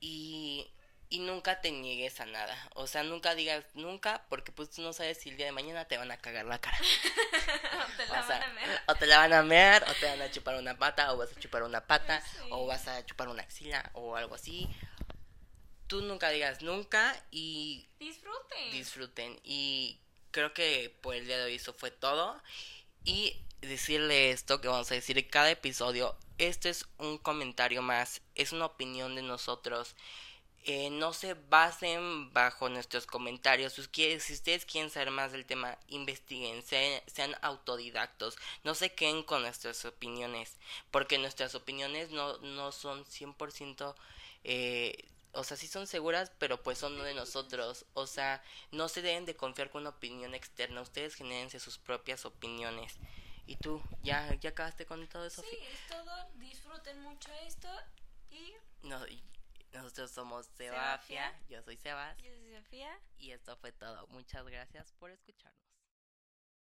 y, 0.00 0.68
y 1.08 1.20
nunca 1.20 1.60
te 1.60 1.70
niegues 1.70 2.20
a 2.20 2.26
nada. 2.26 2.56
O 2.74 2.86
sea, 2.86 3.02
nunca 3.04 3.34
digas 3.34 3.64
nunca 3.74 4.24
porque 4.28 4.52
pues 4.52 4.70
tú 4.70 4.82
no 4.82 4.92
sabes 4.92 5.18
si 5.18 5.28
el 5.30 5.36
día 5.36 5.46
de 5.46 5.52
mañana 5.52 5.84
te 5.86 5.96
van 5.96 6.10
a 6.10 6.16
cagar 6.18 6.44
la 6.46 6.58
cara. 6.60 6.76
te 7.96 8.06
la 8.06 8.20
O 8.20 8.26
sea, 8.26 8.38
van 8.40 8.50
a 8.50 8.54
ver. 8.66 8.80
o 8.86 8.94
te 8.96 9.06
la 9.06 9.18
van 9.18 9.32
a 9.32 9.42
mear, 9.42 9.84
o 9.88 9.94
te 9.94 10.06
van 10.06 10.22
a 10.22 10.30
chupar 10.30 10.56
una 10.56 10.76
pata, 10.76 11.12
o 11.12 11.16
vas 11.18 11.30
a 11.36 11.40
chupar 11.40 11.62
una 11.62 11.86
pata, 11.86 12.20
Sí. 12.20 12.48
o 12.50 12.66
vas 12.66 12.86
a 12.88 13.04
chupar 13.06 13.28
una 13.28 13.42
axila, 13.42 13.90
o 13.94 14.16
algo 14.16 14.34
así. 14.34 14.68
Tú 15.86 16.02
nunca 16.02 16.30
digas 16.30 16.62
nunca 16.62 17.22
y 17.30 17.86
Disfruten. 17.98 18.70
disfruten. 18.72 19.40
Y 19.44 19.98
creo 20.30 20.52
que 20.52 20.94
por 21.00 21.14
el 21.14 21.26
día 21.26 21.38
de 21.38 21.44
hoy 21.44 21.54
eso 21.56 21.72
fue 21.72 21.90
todo. 21.90 22.40
Y 23.04 23.36
decirle 23.60 24.30
esto 24.30 24.60
que 24.60 24.68
vamos 24.68 24.90
a 24.90 24.94
decir 24.94 25.16
en 25.18 25.28
cada 25.28 25.50
episodio. 25.50 26.16
Este 26.38 26.68
es 26.68 26.86
un 26.98 27.18
comentario 27.18 27.82
más, 27.82 28.20
es 28.34 28.52
una 28.52 28.66
opinión 28.66 29.14
de 29.14 29.22
nosotros. 29.22 29.94
Eh, 30.64 30.90
no 30.90 31.12
se 31.12 31.34
basen 31.34 32.32
bajo 32.32 32.68
nuestros 32.68 33.06
comentarios. 33.06 33.74
Si 33.74 33.80
ustedes- 33.82 34.64
quieren 34.66 34.90
saber 34.90 35.12
más 35.12 35.30
del 35.30 35.46
tema, 35.46 35.78
investiguen, 35.88 36.62
se- 36.64 37.04
sean 37.06 37.36
autodidactos. 37.40 38.36
No 38.64 38.74
se 38.74 38.92
queden 38.92 39.22
con 39.22 39.42
nuestras 39.42 39.84
opiniones, 39.84 40.56
porque 40.90 41.18
nuestras 41.18 41.54
opiniones 41.54 42.10
no, 42.10 42.38
no 42.38 42.72
son 42.72 43.04
100%... 43.06 43.94
Eh, 44.42 45.04
o 45.38 45.44
sea, 45.44 45.56
sí 45.56 45.66
son 45.68 45.86
seguras, 45.86 46.32
pero 46.38 46.62
pues 46.62 46.78
son 46.78 46.96
de 47.02 47.14
nosotros. 47.14 47.86
O 47.94 48.06
sea, 48.06 48.42
no 48.72 48.88
se 48.88 49.02
deben 49.02 49.24
de 49.26 49.36
confiar 49.36 49.70
con 49.70 49.82
una 49.82 49.90
opinión 49.90 50.34
externa. 50.34 50.80
Ustedes 50.80 51.14
genérense 51.14 51.60
sus 51.60 51.78
propias 51.78 52.24
opiniones. 52.24 52.96
Y 53.46 53.56
tú, 53.56 53.80
¿ya, 54.02 54.34
ya 54.40 54.50
acabaste 54.50 54.86
con 54.86 55.06
todo 55.08 55.24
eso? 55.26 55.42
Sí, 55.42 55.56
es 55.72 55.86
todo. 55.88 56.30
Disfruten 56.34 57.00
mucho 57.02 57.30
esto. 57.46 57.68
Y 58.30 58.54
No, 58.82 59.06
y- 59.06 59.22
nosotros 59.72 60.10
somos 60.10 60.46
Sebafia. 60.56 61.30
Sebafia, 61.32 61.40
yo 61.48 61.62
soy 61.62 61.76
Sebas. 61.76 62.16
yo 62.18 62.30
soy 62.34 62.54
Sofía. 62.56 62.98
Y 63.18 63.30
esto 63.32 63.56
fue 63.56 63.72
todo. 63.72 64.06
Muchas 64.08 64.44
gracias 64.46 64.92
por 64.98 65.10
escucharnos. 65.10 65.65